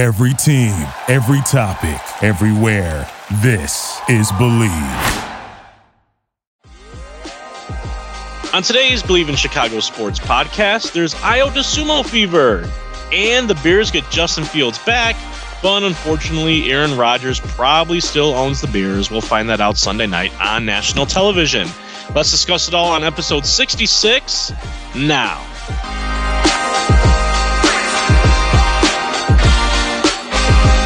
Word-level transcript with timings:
Every 0.00 0.32
team, 0.32 0.72
every 1.08 1.42
topic, 1.42 2.00
everywhere. 2.24 3.06
This 3.42 4.00
is 4.08 4.32
Believe. 4.32 4.70
On 8.54 8.62
today's 8.62 9.02
Believe 9.02 9.28
in 9.28 9.34
Chicago 9.34 9.78
Sports 9.80 10.18
podcast, 10.18 10.94
there's 10.94 11.12
Ayo 11.16 11.50
Dosunmu 11.50 12.06
fever, 12.06 12.66
and 13.12 13.46
the 13.46 13.56
Bears 13.56 13.90
get 13.90 14.08
Justin 14.08 14.44
Fields 14.44 14.78
back, 14.86 15.16
but 15.62 15.82
unfortunately, 15.82 16.72
Aaron 16.72 16.96
Rodgers 16.96 17.38
probably 17.40 18.00
still 18.00 18.32
owns 18.32 18.62
the 18.62 18.68
Bears. 18.68 19.10
We'll 19.10 19.20
find 19.20 19.50
that 19.50 19.60
out 19.60 19.76
Sunday 19.76 20.06
night 20.06 20.32
on 20.40 20.64
national 20.64 21.04
television. 21.04 21.68
Let's 22.14 22.30
discuss 22.30 22.68
it 22.68 22.72
all 22.74 22.88
on 22.92 23.04
episode 23.04 23.44
66 23.44 24.52
now. 24.96 26.09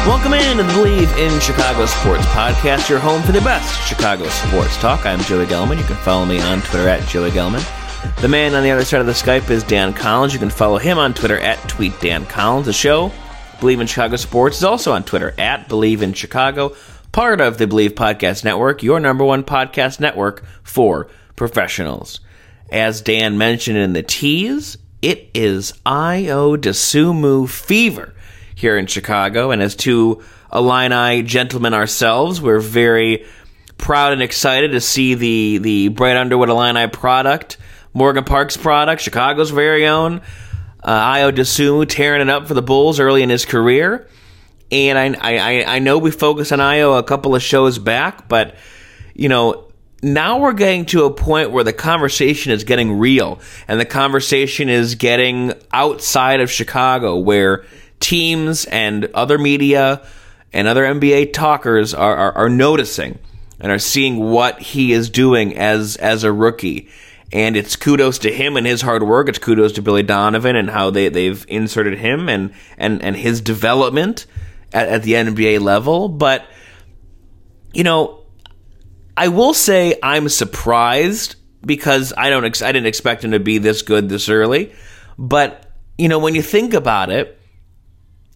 Welcome 0.05 0.35
in 0.35 0.57
to 0.57 0.61
the 0.61 0.71
Believe 0.73 1.11
in 1.17 1.39
Chicago 1.39 1.87
Sports 1.87 2.27
podcast, 2.27 2.89
your 2.89 2.99
home 2.99 3.23
for 3.23 3.31
the 3.31 3.41
best 3.41 3.87
Chicago 3.87 4.27
sports 4.27 4.77
talk. 4.77 5.03
I'm 5.03 5.19
Joey 5.21 5.47
Gelman. 5.47 5.79
You 5.79 5.83
can 5.83 5.95
follow 5.95 6.25
me 6.25 6.39
on 6.39 6.61
Twitter 6.61 6.87
at 6.87 7.07
Joey 7.07 7.31
Gelman. 7.31 7.65
The 8.21 8.27
man 8.27 8.53
on 8.53 8.61
the 8.61 8.69
other 8.69 8.85
side 8.85 9.01
of 9.01 9.07
the 9.07 9.13
Skype 9.13 9.49
is 9.49 9.63
Dan 9.63 9.95
Collins. 9.95 10.31
You 10.31 10.37
can 10.37 10.51
follow 10.51 10.77
him 10.77 10.99
on 10.99 11.15
Twitter 11.15 11.39
at 11.39 11.57
Tweet 11.67 11.99
Dan 12.01 12.27
Collins. 12.27 12.67
The 12.67 12.73
show, 12.73 13.11
Believe 13.59 13.79
in 13.79 13.87
Chicago 13.87 14.17
Sports, 14.17 14.57
is 14.57 14.63
also 14.63 14.91
on 14.91 15.05
Twitter 15.05 15.33
at 15.39 15.67
Believe 15.67 16.03
in 16.03 16.13
Chicago, 16.13 16.75
part 17.11 17.41
of 17.41 17.57
the 17.57 17.65
Believe 17.65 17.95
Podcast 17.95 18.43
Network, 18.43 18.83
your 18.83 18.99
number 18.99 19.25
one 19.25 19.43
podcast 19.43 19.99
network 19.99 20.45
for 20.61 21.07
professionals. 21.35 22.19
As 22.71 23.01
Dan 23.01 23.39
mentioned 23.39 23.79
in 23.79 23.93
the 23.93 24.03
tease, 24.03 24.77
it 25.01 25.31
is 25.33 25.73
Ayo 25.83 26.57
Dosunmu 26.57 27.49
fever 27.49 28.13
here 28.55 28.77
in 28.77 28.87
Chicago. 28.87 29.51
And 29.51 29.61
as 29.61 29.75
two 29.75 30.23
Illini 30.51 31.21
gentlemen 31.23 31.73
ourselves, 31.73 32.41
we're 32.41 32.59
very 32.59 33.25
proud 33.77 34.13
and 34.13 34.21
excited 34.21 34.71
to 34.71 34.81
see 34.81 35.13
the, 35.13 35.57
the 35.59 35.87
Brad 35.89 36.17
Underwood 36.17 36.49
Illini 36.49 36.87
product, 36.87 37.57
Morgan 37.93 38.23
Park's 38.23 38.57
product, 38.57 39.01
Chicago's 39.01 39.51
very 39.51 39.87
own. 39.87 40.21
Uh, 40.81 41.13
Ayo 41.13 41.31
Dosunmu 41.31 41.87
tearing 41.89 42.21
it 42.21 42.29
up 42.29 42.47
for 42.47 42.53
the 42.53 42.61
Bulls 42.61 42.99
early 42.99 43.23
in 43.23 43.29
his 43.29 43.45
career. 43.45 44.07
And 44.71 44.97
I, 44.97 45.15
I, 45.19 45.75
I 45.75 45.79
know 45.79 45.97
we 45.97 46.11
focused 46.11 46.51
on 46.51 46.59
Ayo 46.59 46.97
a 46.97 47.03
couple 47.03 47.35
of 47.35 47.41
shows 47.41 47.77
back, 47.77 48.27
but, 48.27 48.55
you 49.13 49.29
know, 49.29 49.65
now 50.03 50.39
we're 50.39 50.53
getting 50.53 50.85
to 50.87 51.05
a 51.05 51.11
point 51.11 51.51
where 51.51 51.63
the 51.63 51.73
conversation 51.73 52.51
is 52.51 52.63
getting 52.63 52.99
real 52.99 53.39
and 53.67 53.79
the 53.79 53.85
conversation 53.85 54.69
is 54.69 54.95
getting 54.95 55.53
outside 55.71 56.41
of 56.41 56.51
Chicago 56.51 57.17
where 57.17 57.65
teams 57.99 58.65
and 58.65 59.05
other 59.13 59.37
media 59.37 60.05
and 60.53 60.67
other 60.67 60.83
NBA 60.83 61.33
talkers 61.33 61.93
are, 61.93 62.15
are, 62.15 62.31
are 62.33 62.49
noticing 62.49 63.19
and 63.59 63.71
are 63.71 63.79
seeing 63.79 64.19
what 64.19 64.61
he 64.61 64.91
is 64.91 65.09
doing 65.09 65.57
as 65.57 65.95
as 65.97 66.23
a 66.23 66.31
rookie. 66.31 66.89
And 67.33 67.57
it's 67.57 67.75
kudos 67.75 68.19
to 68.19 68.31
him 68.31 68.55
and 68.55 68.65
his 68.65 68.81
hard 68.81 69.03
work. 69.03 69.27
It's 69.27 69.39
kudos 69.39 69.73
to 69.73 69.81
Billy 69.81 70.03
Donovan 70.03 70.55
and 70.55 70.69
how 70.69 70.89
they, 70.91 71.09
they've 71.09 71.43
inserted 71.49 71.97
him 71.97 72.29
and, 72.29 72.53
and, 72.77 73.01
and 73.01 73.15
his 73.15 73.41
development 73.41 74.25
at, 74.71 74.87
at 74.87 75.03
the 75.03 75.13
NBA 75.13 75.59
level. 75.59 76.07
But, 76.07 76.45
you 77.73 77.83
know, 77.83 78.23
I 79.17 79.29
will 79.29 79.53
say 79.53 79.97
I'm 80.03 80.29
surprised 80.29 81.35
because 81.65 82.13
I 82.15 82.29
don't 82.29 82.45
ex- 82.45 82.61
I 82.61 82.71
didn't 82.71 82.87
expect 82.87 83.23
him 83.23 83.31
to 83.31 83.39
be 83.39 83.57
this 83.57 83.81
good 83.81 84.07
this 84.07 84.29
early. 84.29 84.73
But, 85.17 85.65
you 85.97 86.07
know, 86.07 86.19
when 86.19 86.35
you 86.35 86.41
think 86.41 86.73
about 86.73 87.09
it, 87.09 87.39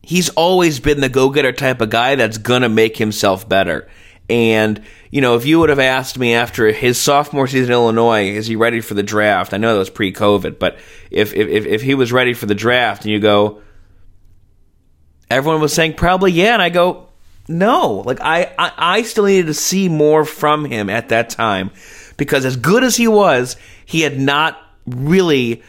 he's 0.09 0.29
always 0.29 0.79
been 0.79 1.01
the 1.01 1.07
go-getter 1.07 1.51
type 1.51 1.81
of 1.81 1.91
guy 1.91 2.15
that's 2.15 2.39
going 2.39 2.63
to 2.63 2.69
make 2.69 2.97
himself 2.97 3.47
better. 3.47 3.87
And, 4.27 4.81
you 5.11 5.21
know, 5.21 5.35
if 5.35 5.45
you 5.45 5.59
would 5.59 5.69
have 5.69 5.77
asked 5.77 6.17
me 6.17 6.33
after 6.33 6.71
his 6.71 6.99
sophomore 6.99 7.45
season 7.45 7.67
in 7.67 7.73
Illinois, 7.73 8.31
is 8.31 8.47
he 8.47 8.55
ready 8.55 8.81
for 8.81 8.95
the 8.95 9.03
draft? 9.03 9.53
I 9.53 9.57
know 9.57 9.71
that 9.71 9.77
was 9.77 9.91
pre-COVID, 9.91 10.57
but 10.57 10.79
if 11.11 11.35
if 11.35 11.67
if 11.67 11.83
he 11.83 11.93
was 11.93 12.11
ready 12.11 12.33
for 12.33 12.47
the 12.47 12.55
draft 12.55 13.05
and 13.05 13.11
you 13.11 13.19
go 13.19 13.61
everyone 15.29 15.61
was 15.61 15.73
saying 15.73 15.93
probably 15.93 16.31
yeah, 16.31 16.53
and 16.53 16.61
I 16.61 16.69
go 16.69 17.09
no. 17.47 18.01
Like 18.03 18.19
I, 18.19 18.51
I 18.57 18.71
I 18.77 19.01
still 19.03 19.25
needed 19.25 19.45
to 19.45 19.53
see 19.53 19.89
more 19.89 20.25
from 20.25 20.65
him 20.65 20.89
at 20.89 21.09
that 21.09 21.29
time 21.29 21.69
because 22.17 22.45
as 22.45 22.55
good 22.55 22.83
as 22.83 22.95
he 22.95 23.07
was, 23.07 23.57
he 23.85 24.01
had 24.01 24.19
not 24.19 24.59
really 24.87 25.61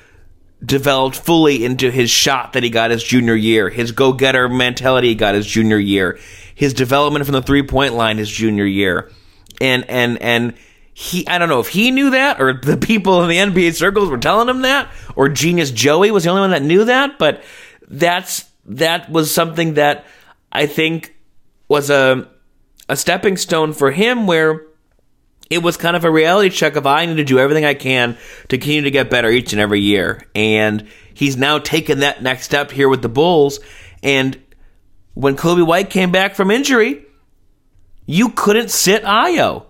developed 0.65 1.17
fully 1.17 1.65
into 1.65 1.91
his 1.91 2.11
shot 2.11 2.53
that 2.53 2.63
he 2.63 2.71
got 2.71 2.91
his 2.91 3.03
junior 3.03 3.35
year, 3.35 3.69
his 3.69 3.93
go 3.93 4.13
getter 4.13 4.49
mentality 4.49 5.09
he 5.09 5.15
got 5.15 5.35
his 5.35 5.47
junior 5.47 5.79
year, 5.79 6.19
his 6.55 6.75
development 6.75 7.25
from 7.25 7.33
the 7.33 7.43
three 7.43 7.63
point 7.63 7.95
line 7.95 8.19
his 8.19 8.31
junior 8.31 8.67
year. 8.67 9.11
And, 9.61 9.89
and, 9.89 10.21
and 10.21 10.55
he, 10.93 11.27
I 11.27 11.39
don't 11.39 11.49
know 11.49 11.61
if 11.61 11.69
he 11.69 11.91
knew 11.91 12.11
that 12.11 12.41
or 12.41 12.53
the 12.53 12.77
people 12.77 13.23
in 13.23 13.29
the 13.29 13.37
NBA 13.37 13.75
circles 13.75 14.11
were 14.11 14.19
telling 14.19 14.49
him 14.49 14.63
that 14.63 14.91
or 15.17 15.29
Genius 15.29 15.71
Joey 15.71 16.11
was 16.11 16.25
the 16.25 16.31
only 16.31 16.43
one 16.43 16.51
that 16.51 16.63
knew 16.63 16.85
that, 16.85 17.19
but 17.19 17.43
that's, 17.89 18.49
that 18.67 19.11
was 19.11 19.33
something 19.33 19.75
that 19.75 20.05
I 20.53 20.67
think 20.67 21.15
was 21.69 21.91
a, 21.91 22.29
a 22.89 22.97
stepping 22.97 23.37
stone 23.37 23.73
for 23.73 23.91
him 23.91 24.27
where 24.27 24.67
it 25.51 25.65
was 25.65 25.77
kind 25.77 25.97
of 25.97 26.05
a 26.05 26.11
reality 26.11 26.49
check 26.49 26.77
of 26.77 26.87
I 26.87 27.05
need 27.05 27.17
to 27.17 27.25
do 27.25 27.41
everything 27.41 27.65
I 27.65 27.75
can 27.75 28.17
to 28.49 28.57
continue 28.57 28.83
to 28.83 28.91
get 28.93 29.11
better 29.11 29.29
each 29.29 29.53
and 29.53 29.61
every 29.61 29.81
year. 29.81 30.25
And 30.33 30.87
he's 31.13 31.37
now 31.37 31.59
taken 31.59 31.99
that 32.01 32.23
next 32.23 32.45
step 32.45 32.71
here 32.71 32.89
with 32.89 33.03
the 33.03 33.09
Bulls. 33.09 33.59
And 34.01 34.41
when 35.15 35.37
Coby 35.37 35.67
White 35.67 35.91
came 35.91 36.13
back 36.13 36.37
from 36.37 36.53
injury, 36.53 37.05
you 38.07 38.31
couldn't 38.31 38.71
sit 38.71 39.03
Ayo. 39.03 39.67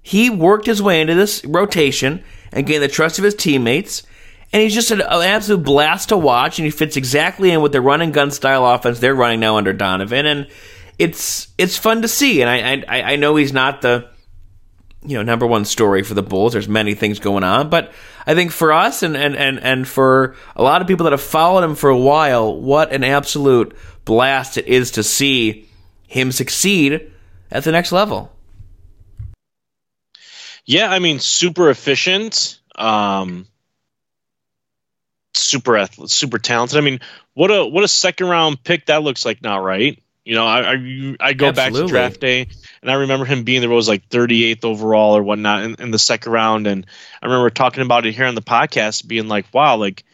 He 0.00 0.30
worked 0.30 0.66
his 0.66 0.80
way 0.80 1.00
into 1.00 1.16
this 1.16 1.44
rotation 1.44 2.22
and 2.52 2.64
gained 2.64 2.84
the 2.84 2.88
trust 2.88 3.18
of 3.18 3.24
his 3.24 3.34
teammates. 3.34 4.04
And 4.52 4.62
he's 4.62 4.74
just 4.74 4.92
an, 4.92 5.00
absolute 5.02 5.64
blast 5.64 6.10
to 6.10 6.16
watch, 6.16 6.60
and 6.60 6.64
he 6.64 6.70
fits 6.70 6.96
exactly 6.96 7.50
in 7.50 7.62
with 7.62 7.72
the 7.72 7.80
run 7.80 8.00
and 8.00 8.14
gun 8.14 8.30
style 8.30 8.64
offense 8.64 9.00
they're 9.00 9.14
running 9.14 9.40
now 9.40 9.56
under 9.56 9.72
Donovan. 9.72 10.24
And 10.24 10.46
it's 11.00 11.48
it's 11.58 11.76
fun 11.76 12.02
to 12.02 12.08
see. 12.08 12.42
And 12.42 12.48
I 12.48 12.84
I, 12.88 13.12
I 13.12 13.16
know 13.16 13.34
he's 13.34 13.52
not 13.52 13.82
the 13.82 14.08
you 15.02 15.16
know 15.16 15.22
number 15.22 15.46
one 15.46 15.64
story 15.64 16.02
for 16.02 16.14
the 16.14 16.22
Bulls. 16.22 16.52
There's 16.52 16.68
many 16.68 16.94
things 16.94 17.18
going 17.18 17.44
on, 17.44 17.70
but 17.70 17.92
I 18.26 18.34
think 18.34 18.50
for 18.50 18.72
us 18.72 19.02
and 19.02 19.16
and 19.16 19.36
and 19.36 19.60
and 19.60 19.86
for 19.86 20.36
a 20.54 20.62
lot 20.62 20.82
of 20.82 20.88
people 20.88 21.04
that 21.04 21.12
have 21.12 21.20
followed 21.20 21.64
him 21.64 21.74
for 21.74 21.90
a 21.90 21.98
while, 21.98 22.60
what 22.60 22.92
an 22.92 23.04
absolute 23.04 23.76
blast 24.04 24.56
it 24.56 24.66
is 24.66 24.92
to 24.92 25.02
see 25.02 25.68
him 26.06 26.32
succeed 26.32 27.12
at 27.50 27.64
the 27.64 27.72
next 27.72 27.92
level. 27.92 28.32
Yeah, 30.64 30.90
I 30.90 30.98
mean, 30.98 31.20
super 31.20 31.70
efficient, 31.70 32.58
um, 32.74 33.46
super 35.34 35.76
athlete, 35.76 36.10
super 36.10 36.38
talented. 36.38 36.78
I 36.78 36.80
mean, 36.80 37.00
what 37.34 37.52
a 37.52 37.64
what 37.64 37.84
a 37.84 37.88
second 37.88 38.28
round 38.28 38.62
pick 38.64 38.86
that 38.86 39.02
looks 39.02 39.24
like 39.24 39.42
now, 39.42 39.62
right? 39.62 40.02
You 40.24 40.34
know, 40.34 40.44
I 40.44 40.72
I, 40.72 41.16
I 41.20 41.32
go 41.34 41.46
Absolutely. 41.46 41.52
back 41.52 41.72
to 41.72 41.86
draft 41.86 42.20
day 42.20 42.48
and 42.86 42.92
I 42.92 42.98
remember 43.00 43.24
him 43.24 43.42
being 43.42 43.62
there 43.62 43.68
was 43.68 43.88
like 43.88 44.08
38th 44.10 44.64
overall 44.64 45.16
or 45.16 45.22
whatnot 45.24 45.64
in, 45.64 45.74
in 45.80 45.90
the 45.90 45.98
second 45.98 46.30
round. 46.30 46.68
And 46.68 46.86
I 47.20 47.26
remember 47.26 47.50
talking 47.50 47.82
about 47.82 48.06
it 48.06 48.14
here 48.14 48.26
on 48.26 48.36
the 48.36 48.42
podcast, 48.42 49.04
being 49.04 49.26
like, 49.26 49.52
wow, 49.52 49.74
like 49.74 50.04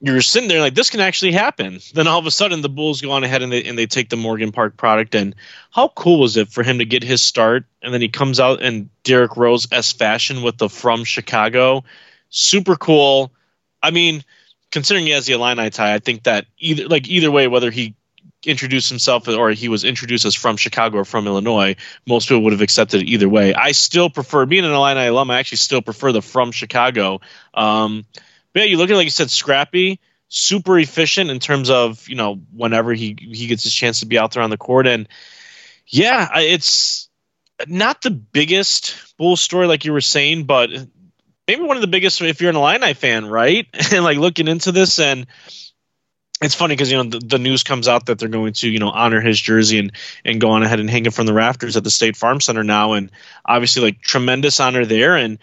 you're 0.00 0.20
sitting 0.20 0.48
there 0.48 0.60
like 0.60 0.76
this 0.76 0.90
can 0.90 1.00
actually 1.00 1.32
happen. 1.32 1.80
Then 1.92 2.06
all 2.06 2.20
of 2.20 2.26
a 2.26 2.30
sudden 2.30 2.62
the 2.62 2.68
Bulls 2.68 3.00
go 3.00 3.10
on 3.10 3.24
ahead 3.24 3.42
and 3.42 3.50
they 3.50 3.64
and 3.64 3.76
they 3.76 3.86
take 3.86 4.10
the 4.10 4.16
Morgan 4.16 4.52
Park 4.52 4.76
product. 4.76 5.16
And 5.16 5.34
how 5.72 5.88
cool 5.88 6.20
was 6.20 6.36
it 6.36 6.50
for 6.50 6.62
him 6.62 6.78
to 6.78 6.84
get 6.84 7.02
his 7.02 7.20
start 7.20 7.64
and 7.82 7.92
then 7.92 8.00
he 8.00 8.08
comes 8.08 8.38
out 8.38 8.62
in 8.62 8.90
Derrick 9.02 9.36
Rose 9.36 9.66
s 9.72 9.90
fashion 9.90 10.42
with 10.42 10.56
the 10.56 10.68
from 10.68 11.02
Chicago. 11.02 11.82
Super 12.30 12.76
cool. 12.76 13.32
I 13.82 13.90
mean, 13.90 14.22
considering 14.70 15.06
he 15.06 15.12
has 15.14 15.26
the 15.26 15.32
Illini 15.32 15.70
tie, 15.70 15.94
I 15.94 15.98
think 15.98 16.22
that 16.22 16.46
either 16.58 16.86
like 16.86 17.08
either 17.08 17.32
way, 17.32 17.48
whether 17.48 17.72
he 17.72 17.96
introduced 18.44 18.88
himself 18.88 19.28
or 19.28 19.50
he 19.50 19.68
was 19.68 19.84
introduced 19.84 20.24
as 20.24 20.34
from 20.34 20.56
Chicago 20.56 20.98
or 20.98 21.04
from 21.04 21.26
Illinois, 21.26 21.76
most 22.06 22.28
people 22.28 22.42
would 22.44 22.52
have 22.52 22.62
accepted 22.62 23.02
it 23.02 23.08
either 23.08 23.28
way. 23.28 23.54
I 23.54 23.72
still 23.72 24.10
prefer 24.10 24.46
being 24.46 24.64
an 24.64 24.72
Illini 24.72 25.06
alum. 25.06 25.30
I 25.30 25.38
actually 25.38 25.58
still 25.58 25.82
prefer 25.82 26.12
the 26.12 26.22
from 26.22 26.52
Chicago. 26.52 27.20
Um, 27.54 28.04
but 28.52 28.60
yeah, 28.60 28.66
you 28.66 28.76
look 28.76 28.90
at 28.90 28.96
like 28.96 29.04
you 29.04 29.10
said, 29.10 29.30
scrappy, 29.30 30.00
super 30.28 30.78
efficient 30.78 31.30
in 31.30 31.40
terms 31.40 31.70
of 31.70 32.08
you 32.08 32.14
know 32.14 32.40
whenever 32.52 32.92
he 32.92 33.16
he 33.18 33.46
gets 33.46 33.64
his 33.64 33.74
chance 33.74 34.00
to 34.00 34.06
be 34.06 34.18
out 34.18 34.32
there 34.32 34.42
on 34.42 34.50
the 34.50 34.56
court, 34.56 34.86
and 34.86 35.08
yeah, 35.86 36.38
it's 36.38 37.08
not 37.66 38.02
the 38.02 38.10
biggest 38.10 39.16
bull 39.16 39.36
story 39.36 39.66
like 39.66 39.84
you 39.84 39.92
were 39.92 40.00
saying, 40.00 40.44
but 40.44 40.70
maybe 41.46 41.62
one 41.62 41.76
of 41.76 41.80
the 41.80 41.88
biggest 41.88 42.20
if 42.20 42.40
you're 42.40 42.50
an 42.50 42.56
Illini 42.56 42.94
fan, 42.94 43.26
right? 43.26 43.66
and 43.92 44.04
like 44.04 44.18
looking 44.18 44.48
into 44.48 44.70
this 44.70 44.98
and 44.98 45.26
it's 46.40 46.54
funny 46.54 46.74
because 46.74 46.90
you 46.90 47.02
know 47.02 47.10
the, 47.10 47.18
the, 47.18 47.38
news 47.38 47.64
comes 47.64 47.88
out 47.88 48.06
that 48.06 48.18
they're 48.18 48.28
going 48.28 48.52
to 48.52 48.68
you 48.68 48.78
know 48.78 48.90
honor 48.90 49.20
his 49.20 49.40
jersey 49.40 49.78
and 49.78 49.92
and 50.24 50.40
go 50.40 50.50
on 50.50 50.62
ahead 50.62 50.80
and 50.80 50.88
hang 50.88 51.06
it 51.06 51.14
from 51.14 51.26
the 51.26 51.32
rafters 51.32 51.76
at 51.76 51.84
the 51.84 51.90
State 51.90 52.16
Farm 52.16 52.40
Center 52.40 52.62
now, 52.64 52.92
and 52.92 53.10
obviously 53.44 53.82
like 53.82 54.00
tremendous 54.00 54.60
honor 54.60 54.84
there, 54.84 55.16
and 55.16 55.38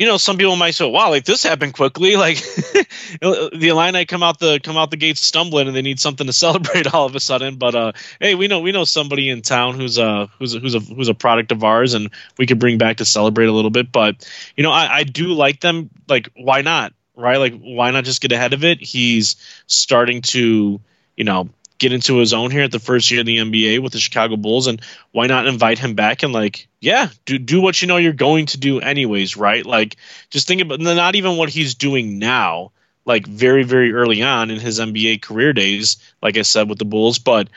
you 0.00 0.06
know, 0.06 0.16
some 0.16 0.38
people 0.38 0.56
might 0.56 0.74
say, 0.74 0.90
"Wow, 0.90 1.10
like 1.10 1.26
this 1.26 1.42
happened 1.42 1.74
quickly." 1.74 2.16
Like 2.20 2.38
the 2.38 3.68
Illini 3.68 4.06
come 4.06 4.22
out 4.22 4.38
the 4.38 4.58
come 4.58 4.78
out 4.78 4.90
the 4.90 4.96
gates 4.96 5.20
stumbling, 5.20 5.66
and 5.66 5.76
they 5.76 5.82
need 5.82 6.00
something 6.00 6.26
to 6.26 6.32
celebrate 6.44 6.92
all 6.92 7.04
of 7.04 7.14
a 7.14 7.20
sudden. 7.20 7.56
But 7.56 7.74
uh, 7.74 7.92
hey, 8.18 8.34
we 8.34 8.48
know 8.48 8.60
we 8.60 8.72
know 8.72 8.84
somebody 8.84 9.28
in 9.28 9.42
town 9.42 9.74
who's 9.74 9.98
a 9.98 10.30
who's 10.38 10.54
a, 10.54 10.58
who's 10.58 10.74
a 10.74 10.80
who's 10.80 11.08
a 11.08 11.14
product 11.14 11.52
of 11.52 11.62
ours, 11.62 11.92
and 11.92 12.10
we 12.38 12.46
could 12.46 12.58
bring 12.58 12.78
back 12.78 12.96
to 12.96 13.04
celebrate 13.04 13.46
a 13.46 13.52
little 13.52 13.70
bit. 13.70 13.92
But 13.92 14.26
you 14.56 14.62
know, 14.62 14.72
I, 14.72 15.00
I 15.00 15.04
do 15.04 15.34
like 15.34 15.60
them. 15.60 15.90
Like, 16.08 16.30
why 16.34 16.62
not? 16.62 16.94
Right? 17.20 17.38
Like, 17.38 17.60
why 17.60 17.90
not 17.90 18.04
just 18.04 18.20
get 18.20 18.32
ahead 18.32 18.52
of 18.52 18.64
it? 18.64 18.80
He's 18.80 19.36
starting 19.66 20.22
to, 20.22 20.80
you 21.16 21.24
know, 21.24 21.50
get 21.80 21.92
into 21.92 22.18
his 22.18 22.32
own 22.32 22.50
here 22.50 22.62
at 22.62 22.70
the 22.70 22.78
first 22.78 23.10
year 23.10 23.20
of 23.20 23.26
the 23.26 23.38
NBA 23.38 23.82
with 23.82 23.92
the 23.92 23.98
Chicago 23.98 24.36
Bulls, 24.36 24.68
and 24.68 24.80
why 25.10 25.26
not 25.26 25.46
invite 25.46 25.78
him 25.78 25.94
back 25.94 26.22
and 26.22 26.32
like, 26.32 26.68
yeah, 26.80 27.08
do 27.24 27.38
do 27.38 27.60
what 27.60 27.80
you 27.80 27.88
know 27.88 27.96
you're 27.96 28.12
going 28.12 28.46
to 28.46 28.58
do 28.58 28.80
anyways, 28.80 29.36
right? 29.36 29.64
Like, 29.66 29.96
just 30.28 30.46
think 30.46 30.60
about 30.60 30.78
not 30.78 31.16
even 31.16 31.36
what 31.36 31.48
he's 31.48 31.74
doing 31.74 32.18
now, 32.18 32.70
like 33.04 33.26
very 33.26 33.64
very 33.64 33.92
early 33.92 34.22
on 34.22 34.50
in 34.50 34.60
his 34.60 34.78
NBA 34.78 35.22
career 35.22 35.52
days, 35.52 35.96
like 36.22 36.36
I 36.36 36.42
said 36.42 36.68
with 36.68 36.78
the 36.78 36.84
Bulls, 36.84 37.18
but 37.18 37.48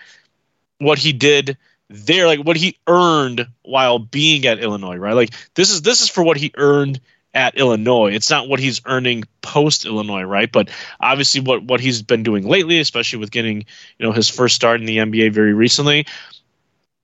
what 0.79 0.97
he 0.97 1.13
did 1.13 1.57
there, 1.89 2.27
like 2.27 2.39
what 2.39 2.57
he 2.57 2.77
earned 2.87 3.47
while 3.61 3.99
being 3.99 4.45
at 4.45 4.59
Illinois, 4.59 4.97
right? 4.97 5.13
Like 5.13 5.33
this 5.53 5.69
is 5.69 5.81
this 5.81 6.01
is 6.01 6.09
for 6.09 6.23
what 6.23 6.37
he 6.37 6.51
earned 6.55 6.99
at 7.33 7.57
Illinois. 7.57 8.13
It's 8.13 8.29
not 8.29 8.47
what 8.47 8.59
he's 8.59 8.81
earning 8.85 9.23
post 9.41 9.85
Illinois, 9.85 10.23
right? 10.23 10.51
But 10.51 10.69
obviously, 10.99 11.41
what 11.41 11.63
what 11.63 11.79
he's 11.79 12.01
been 12.01 12.23
doing 12.23 12.47
lately, 12.47 12.79
especially 12.79 13.19
with 13.19 13.31
getting 13.31 13.57
you 13.97 14.05
know 14.05 14.11
his 14.11 14.29
first 14.29 14.55
start 14.55 14.79
in 14.79 14.85
the 14.85 14.97
NBA 14.97 15.31
very 15.33 15.53
recently, 15.53 16.05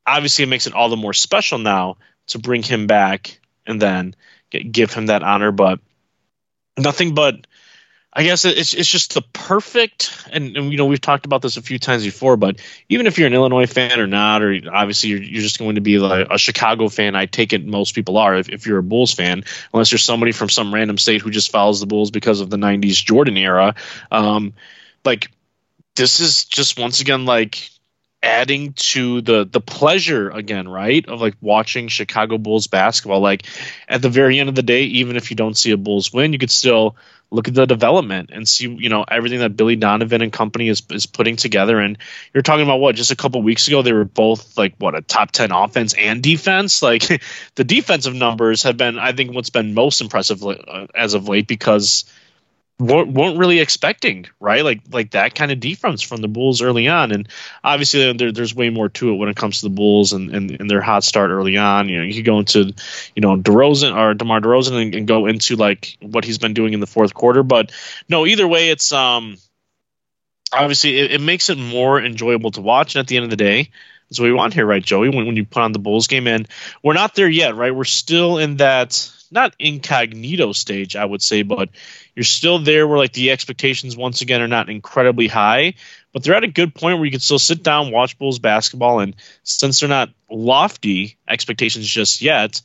obviously 0.06 0.44
it 0.44 0.50
makes 0.50 0.68
it 0.68 0.74
all 0.74 0.90
the 0.90 0.98
more 0.98 1.14
special 1.14 1.58
now 1.58 1.98
to 2.28 2.40
bring 2.40 2.64
him 2.64 2.88
back 2.88 3.40
and 3.66 3.82
then 3.82 4.16
get, 4.50 4.72
give 4.72 4.94
him 4.94 5.08
that 5.08 5.24
honor. 5.24 5.52
But 5.52 5.80
nothing 6.78 7.14
but 7.14 7.48
I 8.20 8.24
guess 8.24 8.44
it's 8.44 8.74
it's 8.74 8.90
just 8.90 9.14
the 9.14 9.22
perfect, 9.22 10.28
and, 10.30 10.58
and, 10.58 10.72
you 10.74 10.78
know 10.78 10.88
we've 10.88 11.00
talked 11.00 11.26
about 11.26 11.42
this 11.42 11.56
a 11.56 11.62
few 11.62 11.80
times 11.80 12.04
before, 12.04 12.36
but 12.36 12.60
even 12.90 13.08
if 13.08 13.18
you're 13.18 13.28
an 13.28 13.34
Illinois 13.34 13.66
fan 13.66 13.98
or 13.98 14.08
not, 14.08 14.44
or 14.44 14.60
obviously 14.74 15.12
you're, 15.12 15.22
you're 15.22 15.42
just 15.42 15.58
going 15.58 15.76
to 15.76 15.82
be 15.82 16.00
like 16.00 16.28
a 16.30 16.38
Chicago 16.38 16.90
fan, 16.90 17.16
I 17.16 17.28
take 17.28 17.54
it 17.54 17.66
most 17.66 17.96
people 17.96 18.18
are. 18.18 18.36
If, 18.36 18.50
if 18.50 18.68
you're 18.68 18.80
a 18.80 18.84
Bulls 18.84 19.14
fan, 19.14 19.46
unless 19.74 19.94
you're 19.94 20.00
somebody 20.00 20.34
from 20.34 20.50
some 20.50 20.74
random 20.74 20.98
state 20.98 21.22
who 21.22 21.32
just 21.32 21.50
follows 21.50 21.80
the 21.80 21.86
Bulls 21.86 22.12
because 22.12 22.42
of 22.42 22.50
the 22.50 22.58
'90s 22.58 23.02
Jordan 23.06 23.38
era, 23.38 23.76
um, 24.12 24.52
like 25.06 25.32
this 25.96 26.20
is 26.20 26.44
just 26.44 26.78
once 26.78 27.00
again 27.00 27.24
like 27.24 27.70
adding 28.22 28.74
to 28.74 29.22
the 29.22 29.48
the 29.50 29.62
pleasure 29.62 30.30
again, 30.30 30.68
right? 30.68 31.08
Of 31.08 31.22
like 31.22 31.36
watching 31.40 31.88
Chicago 31.88 32.38
Bulls 32.38 32.68
basketball. 32.68 33.22
Like 33.22 33.46
at 33.88 34.02
the 34.02 34.10
very 34.10 34.40
end 34.40 34.50
of 34.50 34.56
the 34.56 34.62
day, 34.62 34.84
even 34.84 35.16
if 35.16 35.30
you 35.30 35.38
don't 35.38 35.58
see 35.58 35.72
a 35.72 35.78
Bulls 35.78 36.12
win, 36.12 36.34
you 36.34 36.40
could 36.40 36.52
still 36.52 36.98
look 37.32 37.48
at 37.48 37.54
the 37.54 37.66
development 37.66 38.32
and 38.34 38.48
see, 38.48 38.68
you 38.68 38.90
know, 38.90 39.06
everything 39.08 39.40
that 39.40 39.56
Billy 39.56 39.76
Donovan 39.76 40.22
and 40.22 40.34
company 40.34 40.68
is 40.68 40.82
is 40.90 41.06
putting 41.06 41.36
together. 41.36 41.80
And 41.80 41.98
you're 42.34 42.42
talking 42.44 42.64
about 42.64 42.80
what 42.80 42.96
just 42.96 43.12
a 43.12 43.16
couple 43.16 43.42
weeks 43.42 43.68
ago 43.68 43.82
they 43.82 43.94
were 43.94 44.06
both 44.06 44.58
like 44.58 44.76
what 44.78 44.96
a 44.96 45.02
top 45.02 45.32
ten 45.32 45.52
offense 45.52 45.94
and 45.94 46.22
defense. 46.22 46.82
Like 46.90 47.22
the 47.54 47.64
defensive 47.64 48.16
numbers 48.16 48.64
have 48.64 48.76
been, 48.76 48.98
I 48.98 49.12
think, 49.12 49.32
what's 49.32 49.52
been 49.52 49.76
most 49.76 50.02
impressive 50.02 50.44
uh, 50.44 50.88
as 50.96 51.14
of 51.14 51.30
late 51.30 51.46
because 51.46 52.06
weren't, 52.80 53.12
weren't 53.12 53.38
really 53.38 53.60
expecting, 53.60 54.26
right? 54.40 54.64
Like 54.64 54.82
like 54.92 55.12
that 55.12 55.36
kind 55.36 55.52
of 55.52 55.60
defense 55.60 56.02
from 56.02 56.22
the 56.22 56.28
Bulls 56.28 56.62
early 56.62 56.88
on, 56.88 57.12
and 57.12 57.28
obviously 57.64 58.14
there, 58.14 58.32
there's 58.32 58.56
way 58.56 58.70
more 58.70 58.90
to 58.90 59.12
it 59.12 59.16
when 59.16 59.30
it 59.30 59.36
comes 59.36 59.60
to 59.60 59.66
the 59.66 59.76
Bulls 59.76 60.14
and, 60.14 60.34
and, 60.34 60.52
and 60.60 60.70
their 60.70 60.82
hot 60.82 61.04
start 61.04 61.30
early 61.30 61.58
on. 61.58 61.90
You 61.90 61.98
know, 61.98 62.04
you 62.04 62.14
could 62.16 62.26
go 62.26 62.40
into, 62.40 62.74
you 63.16 63.22
know, 63.22 63.38
DeRozan 63.38 63.96
or 63.96 64.14
DeMar 64.14 64.42
DeRozan 64.42 64.82
and, 64.82 64.96
and 64.96 65.08
go 65.08 65.26
into 65.28 65.56
like 65.56 65.98
what 66.02 66.24
he's 66.24 66.38
been 66.38 66.54
doing 66.54 66.74
in 66.74 66.80
the 66.80 66.88
fourth 66.88 67.14
quarter, 67.14 67.44
but 67.44 67.72
no, 68.08 68.26
either 68.26 68.48
way, 68.48 68.70
it's 68.70 68.92
um 68.92 69.38
obviously 70.52 70.98
it, 70.98 71.12
it 71.12 71.22
makes 71.22 71.50
it 71.50 71.58
more 71.58 72.02
enjoyable 72.02 72.52
to 72.52 72.62
watch. 72.62 72.96
And 72.96 73.02
at 73.02 73.08
the 73.08 73.18
end 73.18 73.26
of 73.26 73.30
the 73.30 73.36
day, 73.36 73.70
that's 74.10 74.20
what 74.20 74.26
we 74.26 74.34
want 74.34 74.54
here, 74.54 74.66
right, 74.66 74.84
Joey? 74.84 75.10
When 75.10 75.26
when 75.28 75.36
you 75.36 75.46
put 75.46 75.62
on 75.62 75.72
the 75.72 75.80
Bulls 75.80 76.08
game, 76.08 76.28
and 76.28 76.48
we're 76.82 76.94
not 76.94 77.14
there 77.14 77.30
yet, 77.30 77.56
right? 77.56 77.76
We're 77.76 77.84
still 77.84 78.40
in 78.40 78.58
that 78.58 79.12
not 79.32 79.56
incognito 79.60 80.54
stage, 80.54 80.96
I 80.96 81.06
would 81.06 81.22
say, 81.22 81.44
but 81.44 81.70
you're 82.16 82.24
still 82.24 82.60
there 82.60 82.88
where 82.88 82.98
like 82.98 83.14
the 83.14 83.32
expectations 83.32 83.96
once 83.96 84.22
again 84.22 84.42
are 84.42 84.48
not 84.48 84.70
incredibly 84.70 85.28
high, 85.28 85.76
but 86.14 86.24
they're 86.24 86.36
at 86.36 86.44
a 86.44 86.48
good 86.48 86.74
point 86.74 86.98
where 86.98 87.06
you 87.06 87.12
can 87.12 87.20
still 87.20 87.40
sit 87.40 87.64
down, 87.64 87.92
watch 87.92 88.18
Bulls 88.18 88.40
basketball, 88.40 89.00
and 89.00 89.16
since 89.44 89.80
they're 89.80 89.90
not 89.90 90.10
lofty 90.30 91.18
expectations 91.28 91.88
just 91.88 92.22
yet, 92.22 92.62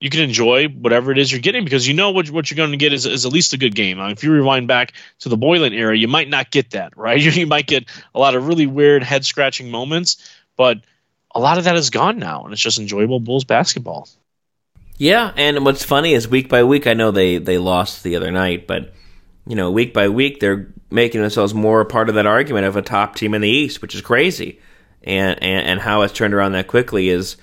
you 0.00 0.10
can 0.10 0.20
enjoy 0.20 0.66
whatever 0.66 1.12
it 1.12 1.18
is 1.18 1.30
you're 1.30 1.40
getting 1.40 1.62
because 1.62 1.86
you 1.86 1.94
know 1.94 2.10
what, 2.10 2.28
what 2.28 2.50
you're 2.50 2.56
going 2.56 2.72
to 2.72 2.76
get 2.76 2.92
is, 2.92 3.06
is 3.06 3.24
at 3.24 3.32
least 3.32 3.52
a 3.52 3.58
good 3.58 3.74
game. 3.74 4.00
if 4.00 4.24
you 4.24 4.32
rewind 4.32 4.66
back 4.66 4.94
to 5.20 5.28
the 5.28 5.38
Boylen 5.38 5.72
era, 5.72 5.96
you 5.96 6.08
might 6.08 6.28
not 6.28 6.50
get 6.50 6.70
that, 6.70 6.96
right? 6.96 7.22
You 7.36 7.46
might 7.46 7.68
get 7.68 7.84
a 8.14 8.18
lot 8.18 8.34
of 8.34 8.48
really 8.48 8.66
weird 8.66 9.04
head 9.04 9.24
scratching 9.24 9.70
moments, 9.70 10.28
but 10.56 10.78
a 11.34 11.40
lot 11.40 11.58
of 11.58 11.64
that 11.64 11.76
is 11.76 11.90
gone 11.90 12.18
now, 12.18 12.44
and 12.44 12.52
it's 12.52 12.60
just 12.60 12.80
enjoyable 12.80 13.20
Bulls 13.20 13.44
basketball. 13.44 14.08
Yeah, 15.02 15.32
and 15.36 15.64
what's 15.64 15.82
funny 15.82 16.12
is 16.12 16.28
week 16.28 16.48
by 16.48 16.62
week, 16.62 16.86
I 16.86 16.94
know 16.94 17.10
they 17.10 17.38
they 17.38 17.58
lost 17.58 18.04
the 18.04 18.14
other 18.14 18.30
night, 18.30 18.68
but 18.68 18.94
you 19.48 19.56
know, 19.56 19.72
week 19.72 19.92
by 19.92 20.08
week, 20.08 20.38
they're 20.38 20.72
making 20.92 21.22
themselves 21.22 21.52
more 21.52 21.80
a 21.80 21.84
part 21.84 22.08
of 22.08 22.14
that 22.14 22.26
argument 22.26 22.66
of 22.66 22.76
a 22.76 22.82
top 22.82 23.16
team 23.16 23.34
in 23.34 23.40
the 23.40 23.48
East, 23.48 23.82
which 23.82 23.96
is 23.96 24.00
crazy, 24.00 24.60
and 25.02 25.42
and, 25.42 25.66
and 25.66 25.80
how 25.80 26.02
it's 26.02 26.12
turned 26.12 26.34
around 26.34 26.52
that 26.52 26.68
quickly 26.68 27.08
is 27.08 27.36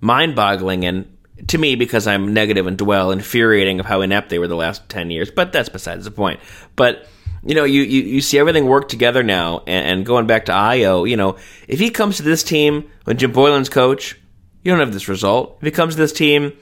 mind 0.00 0.36
boggling 0.36 0.84
and. 0.84 1.08
To 1.48 1.58
me, 1.58 1.74
because 1.74 2.06
I'm 2.06 2.34
negative 2.34 2.68
and 2.68 2.78
dwell, 2.78 3.10
infuriating 3.10 3.80
of 3.80 3.86
how 3.86 4.02
inept 4.02 4.28
they 4.28 4.38
were 4.38 4.46
the 4.46 4.54
last 4.54 4.88
ten 4.88 5.10
years. 5.10 5.28
But 5.28 5.52
that's 5.52 5.70
besides 5.70 6.04
the 6.04 6.12
point. 6.12 6.38
But 6.76 7.08
you 7.42 7.56
know, 7.56 7.64
you, 7.64 7.82
you, 7.82 8.02
you 8.02 8.20
see 8.20 8.38
everything 8.38 8.66
work 8.66 8.88
together 8.88 9.24
now. 9.24 9.64
And, 9.66 9.86
and, 9.88 10.06
going 10.06 10.28
back 10.28 10.44
to 10.44 10.52
Ayo, 10.52 11.08
you 11.08 11.16
know, 11.16 11.38
if 11.66 11.80
he 11.80 11.90
comes 11.90 12.18
to 12.18 12.22
this 12.22 12.44
team 12.44 12.88
when 13.04 13.16
Jim 13.16 13.32
Boylen's 13.32 13.68
coach, 13.70 14.16
you 14.62 14.70
don't 14.70 14.78
have 14.78 14.92
this 14.92 15.08
result. 15.08 15.56
If 15.60 15.64
he 15.64 15.72
comes 15.72 15.94
to 15.94 16.00
this 16.00 16.12
team 16.12 16.52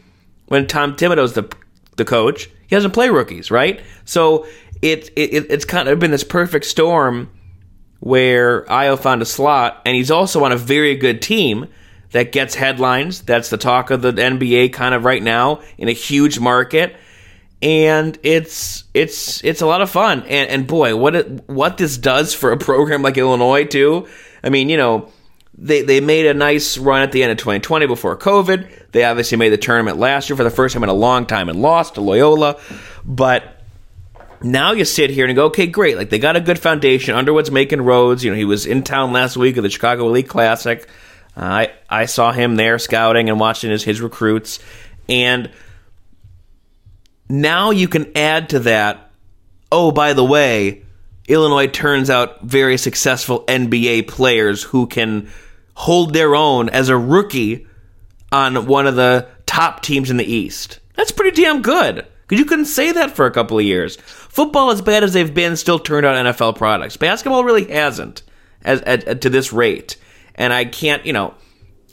when 0.51 0.67
Tom 0.67 0.97
Thibodeau's 0.97 1.35
the 1.35 1.49
the 1.97 2.05
coach, 2.05 2.47
he 2.67 2.75
doesn't 2.75 2.91
play 2.91 3.09
rookies, 3.09 3.53
right? 3.53 3.81
So 4.05 4.47
it, 4.83 5.11
it 5.15 5.47
it's 5.49 5.65
kind 5.65 5.89
of 5.89 6.01
been 6.01 6.11
this 6.11 6.25
perfect 6.25 6.65
storm 6.65 7.31
where 8.01 8.65
Ayo 8.65 8.99
found 8.99 9.23
a 9.23 9.25
slot, 9.25 9.81
and 9.87 9.95
he's 9.95 10.11
also 10.11 10.43
on 10.43 10.51
a 10.51 10.57
very 10.57 10.97
good 10.97 11.23
team 11.23 11.69
that 12.11 12.33
gets 12.33 12.57
headlines. 12.57 13.23
That's 13.23 13.49
the 13.49 13.59
talk 13.59 13.91
of 13.91 14.03
the 14.03 14.13
NBA 14.13 14.73
kind 14.73 14.93
of 14.93 15.05
right 15.05 15.23
now 15.23 15.63
in 15.79 15.89
a 15.89 15.93
huge 15.93 16.41
market, 16.41 16.97
and 17.63 18.19
it's 18.25 18.85
it's 18.93 19.45
it's 19.45 19.61
a 19.61 19.67
lot 19.67 19.83
of 19.83 19.91
fun. 19.91 20.23
And 20.23 20.51
and 20.51 20.67
boy, 20.67 20.97
what 20.97 21.15
it, 21.15 21.49
what 21.49 21.77
this 21.77 21.97
does 21.97 22.35
for 22.35 22.51
a 22.51 22.59
program 22.59 23.03
like 23.03 23.17
Illinois 23.17 23.67
too. 23.67 24.09
I 24.43 24.49
mean, 24.49 24.69
you 24.69 24.79
know 24.79 25.13
they 25.61 25.83
they 25.83 26.01
made 26.01 26.27
a 26.27 26.35
nice 26.35 26.79
run 26.79 27.03
at 27.03 27.13
the 27.13 27.23
end 27.23 27.33
of 27.33 27.39
2020 27.39 27.87
before 27.87 28.17
COVID. 28.17 28.91
They 28.93 29.05
obviously 29.05 29.37
made 29.37 29.51
the 29.51 29.59
tournament 29.59 29.99
last 29.99 30.29
year 30.29 30.37
for 30.37 30.43
the 30.43 30.51
first 30.51 30.73
time 30.73 30.83
in 30.83 30.89
a 30.89 30.95
long 30.95 31.27
time 31.27 31.49
and 31.49 31.61
lost 31.61 31.95
to 31.95 32.01
Loyola. 32.01 32.59
But 33.05 33.63
now 34.43 34.73
you 34.73 34.87
sit 34.87 35.11
here 35.11 35.27
and 35.27 35.37
go, 35.37 35.47
okay, 35.47 35.67
great. 35.67 35.99
Like 35.99 36.09
they 36.09 36.19
got 36.19 36.35
a 36.35 36.41
good 36.41 36.59
foundation. 36.59 37.15
Underwood's 37.15 37.51
making 37.51 37.83
roads. 37.83 38.25
You 38.25 38.31
know, 38.31 38.37
he 38.39 38.47
was 38.47 38.65
in 38.65 38.83
town 38.83 39.13
last 39.13 39.37
week 39.37 39.59
at 39.59 39.63
the 39.63 39.71
Chicago 39.71 40.09
Elite 40.09 40.29
Classic. 40.29 40.89
Uh, 41.37 41.41
I 41.41 41.73
I 41.91 42.07
saw 42.07 42.33
him 42.33 42.57
there 42.57 42.79
scouting 42.79 43.29
and 43.29 43.39
watching 43.39 43.71
his 43.71 43.85
his 43.85 44.01
recruits, 44.01 44.61
and 45.11 45.51
now 47.29 47.71
you 47.71 47.87
can 47.87 48.17
add 48.17 48.49
to 48.51 48.61
that. 48.61 49.11
Oh, 49.71 49.93
by 49.93 50.15
the 50.15 50.25
way, 50.25 50.83
Illinois 51.29 51.69
turns 51.69 52.11
out 52.11 52.43
very 52.43 52.79
successful 52.79 53.45
NBA 53.47 54.09
players 54.09 54.65
who 54.65 54.87
can 54.89 55.29
hold 55.81 56.13
their 56.13 56.35
own 56.35 56.69
as 56.69 56.91
a 56.91 56.97
rookie 56.97 57.67
on 58.31 58.67
one 58.67 58.87
of 58.87 58.97
the 58.97 59.27
top 59.47 59.81
teams 59.81 60.11
in 60.11 60.19
the 60.19 60.31
East. 60.31 60.79
That's 60.95 61.11
pretty 61.11 61.41
damn 61.41 61.63
good. 61.63 62.07
Because 62.27 62.39
you 62.39 62.45
couldn't 62.45 62.67
say 62.67 62.93
that 62.93 63.17
for 63.17 63.25
a 63.25 63.31
couple 63.31 63.59
of 63.59 63.65
years. 63.65 63.97
Football, 63.97 64.71
as 64.73 64.83
bad 64.83 65.05
as 65.05 65.15
they've 65.15 65.33
been, 65.33 65.57
still 65.57 65.79
turned 65.79 66.05
out 66.05 66.15
NFL 66.27 66.57
products. 66.57 66.99
Basketball 66.99 67.45
really 67.45 67.65
hasn't, 67.65 68.23
as, 68.63 68.83
at, 68.83 69.23
to 69.23 69.31
this 69.31 69.55
rate. 69.55 69.97
And 70.35 70.53
I 70.53 70.67
can't, 70.67 71.07
you 71.07 71.15
know, 71.15 71.33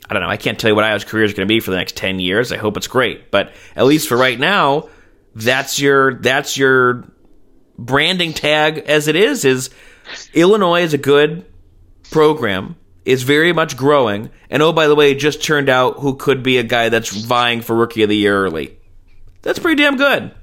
I 0.08 0.12
don't 0.12 0.22
know. 0.22 0.28
I 0.28 0.36
can't 0.36 0.58
tell 0.58 0.68
you 0.68 0.76
what 0.76 0.84
Ayo's 0.84 1.04
career 1.04 1.24
is 1.24 1.32
going 1.32 1.48
to 1.48 1.52
be 1.52 1.60
for 1.60 1.70
the 1.70 1.78
next 1.78 1.96
ten 1.96 2.20
years. 2.20 2.52
I 2.52 2.58
hope 2.58 2.76
it's 2.76 2.88
great, 2.88 3.30
but 3.30 3.52
at 3.74 3.86
least 3.86 4.06
for 4.06 4.18
right 4.18 4.38
now, 4.38 4.90
that's 5.34 5.80
your 5.80 6.20
that's 6.20 6.58
your 6.58 7.04
branding 7.78 8.34
tag 8.34 8.78
as 8.78 9.08
it 9.08 9.16
is 9.16 9.44
is 9.46 9.70
Illinois 10.34 10.82
is 10.82 10.94
a 10.94 10.98
good 10.98 11.46
program, 12.10 12.76
is 13.08 13.22
very 13.22 13.54
much 13.54 13.74
growing, 13.74 14.28
and 14.50 14.62
oh 14.62 14.70
by 14.70 14.86
the 14.86 14.94
way, 14.94 15.14
just 15.14 15.42
turned 15.42 15.70
out 15.70 16.00
who 16.00 16.14
could 16.14 16.42
be 16.42 16.58
a 16.58 16.62
guy 16.62 16.90
that's 16.90 17.08
vying 17.08 17.62
for 17.62 17.74
rookie 17.74 18.02
of 18.02 18.10
the 18.10 18.16
year 18.16 18.44
early. 18.44 18.78
That's 19.40 19.58
pretty 19.58 19.82
damn 19.82 19.96
good. 19.96 20.34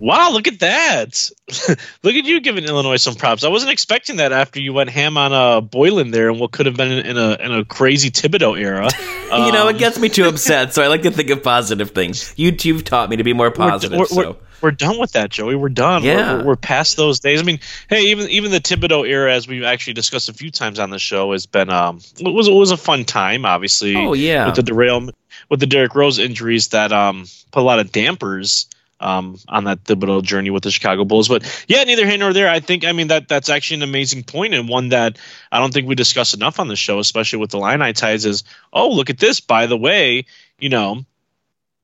Wow, 0.00 0.30
look 0.30 0.46
at 0.46 0.60
that. 0.60 1.30
look 2.02 2.14
at 2.14 2.24
you 2.24 2.40
giving 2.40 2.64
Illinois 2.64 2.96
some 2.96 3.14
props. 3.14 3.42
I 3.42 3.48
wasn't 3.48 3.72
expecting 3.72 4.16
that 4.16 4.32
after 4.32 4.60
you 4.60 4.72
went 4.72 4.90
ham 4.90 5.16
on 5.16 5.32
uh, 5.32 5.60
Boylen 5.60 6.12
there 6.12 6.30
and 6.30 6.38
what 6.38 6.52
could 6.52 6.66
have 6.66 6.76
been 6.76 6.92
in, 6.92 7.06
in 7.06 7.16
a 7.16 7.36
in 7.40 7.52
a 7.52 7.64
crazy 7.64 8.10
Thibodeau 8.10 8.58
era. 8.58 8.88
Um, 9.32 9.44
you 9.46 9.52
know, 9.52 9.66
it 9.68 9.78
gets 9.78 9.98
me 9.98 10.08
too 10.08 10.28
upset, 10.28 10.72
so 10.72 10.82
I 10.82 10.86
like 10.86 11.02
to 11.02 11.10
think 11.10 11.30
of 11.30 11.42
positive 11.42 11.90
things. 11.90 12.32
You, 12.36 12.56
you've 12.60 12.84
taught 12.84 13.10
me 13.10 13.16
to 13.16 13.24
be 13.24 13.32
more 13.32 13.50
positive. 13.50 13.98
We're, 13.98 14.16
we're, 14.16 14.24
so. 14.24 14.36
we're, 14.60 14.70
done 14.70 15.00
with 15.00 15.12
that, 15.12 15.30
Joey. 15.30 15.56
We're 15.56 15.68
done. 15.68 16.04
Yeah. 16.04 16.36
We're, 16.36 16.44
we're, 16.44 16.56
past 16.56 16.96
those 16.96 17.18
days. 17.18 17.40
I 17.40 17.42
mean, 17.42 17.58
hey, 17.88 18.02
even 18.06 18.28
even 18.28 18.52
the 18.52 18.60
Thibodeau 18.60 19.08
era, 19.08 19.34
as 19.34 19.48
we've 19.48 19.64
actually 19.64 19.94
discussed 19.94 20.28
a 20.28 20.34
few 20.34 20.52
times 20.52 20.78
on 20.78 20.90
the 20.90 21.00
show, 21.00 21.32
has 21.32 21.46
been 21.46 21.70
um 21.70 22.00
it 22.20 22.32
was 22.32 22.46
it 22.46 22.54
was 22.54 22.70
a 22.70 22.76
fun 22.76 23.04
time. 23.04 23.44
Obviously, 23.44 23.96
oh 23.96 24.12
yeah, 24.12 24.46
with 24.46 24.54
the 24.54 24.62
derailment 24.62 25.16
with 25.48 25.58
the 25.58 25.66
Derrick 25.66 25.96
Rose 25.96 26.20
injuries 26.20 26.68
that 26.68 26.92
um 26.92 27.26
put 27.50 27.60
a 27.60 27.66
lot 27.66 27.80
of 27.80 27.90
dampers 27.90 28.68
um, 29.00 29.38
on 29.48 29.64
that 29.64 29.84
Thibodeau 29.84 30.22
journey 30.22 30.50
with 30.50 30.62
the 30.62 30.70
Chicago 30.70 31.04
Bulls. 31.04 31.28
But 31.28 31.64
yeah, 31.68 31.84
neither 31.84 32.06
here 32.06 32.18
nor 32.18 32.32
there. 32.32 32.48
I 32.48 32.60
think 32.60 32.84
I 32.84 32.92
mean 32.92 33.08
that 33.08 33.28
that's 33.28 33.48
actually 33.48 33.78
an 33.78 33.82
amazing 33.88 34.24
point 34.24 34.54
and 34.54 34.68
one 34.68 34.90
that 34.90 35.18
I 35.52 35.58
don't 35.58 35.72
think 35.72 35.88
we 35.88 35.94
discuss 35.94 36.34
enough 36.34 36.60
on 36.60 36.68
the 36.68 36.76
show, 36.76 36.98
especially 36.98 37.38
with 37.38 37.50
the 37.50 37.58
Illini 37.58 37.92
ties. 37.92 38.24
Is 38.24 38.44
oh 38.72 38.90
look 38.90 39.10
at 39.10 39.18
this. 39.18 39.40
By 39.40 39.66
the 39.66 39.76
way, 39.76 40.26
you 40.58 40.68
know, 40.68 41.04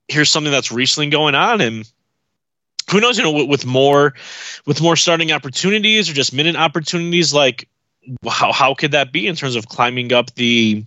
here's 0.08 0.30
something 0.30 0.52
that's 0.52 0.72
recently 0.72 1.10
going 1.10 1.34
on 1.34 1.60
and. 1.60 1.90
Who 2.90 3.00
knows? 3.00 3.16
You 3.16 3.24
know, 3.24 3.32
with, 3.32 3.48
with 3.48 3.64
more, 3.64 4.12
with 4.66 4.82
more 4.82 4.94
starting 4.94 5.32
opportunities 5.32 6.10
or 6.10 6.12
just 6.12 6.34
minute 6.34 6.54
opportunities, 6.54 7.32
like 7.32 7.66
how 8.28 8.52
how 8.52 8.74
could 8.74 8.92
that 8.92 9.10
be 9.10 9.26
in 9.26 9.36
terms 9.36 9.56
of 9.56 9.68
climbing 9.68 10.12
up 10.12 10.34
the 10.34 10.84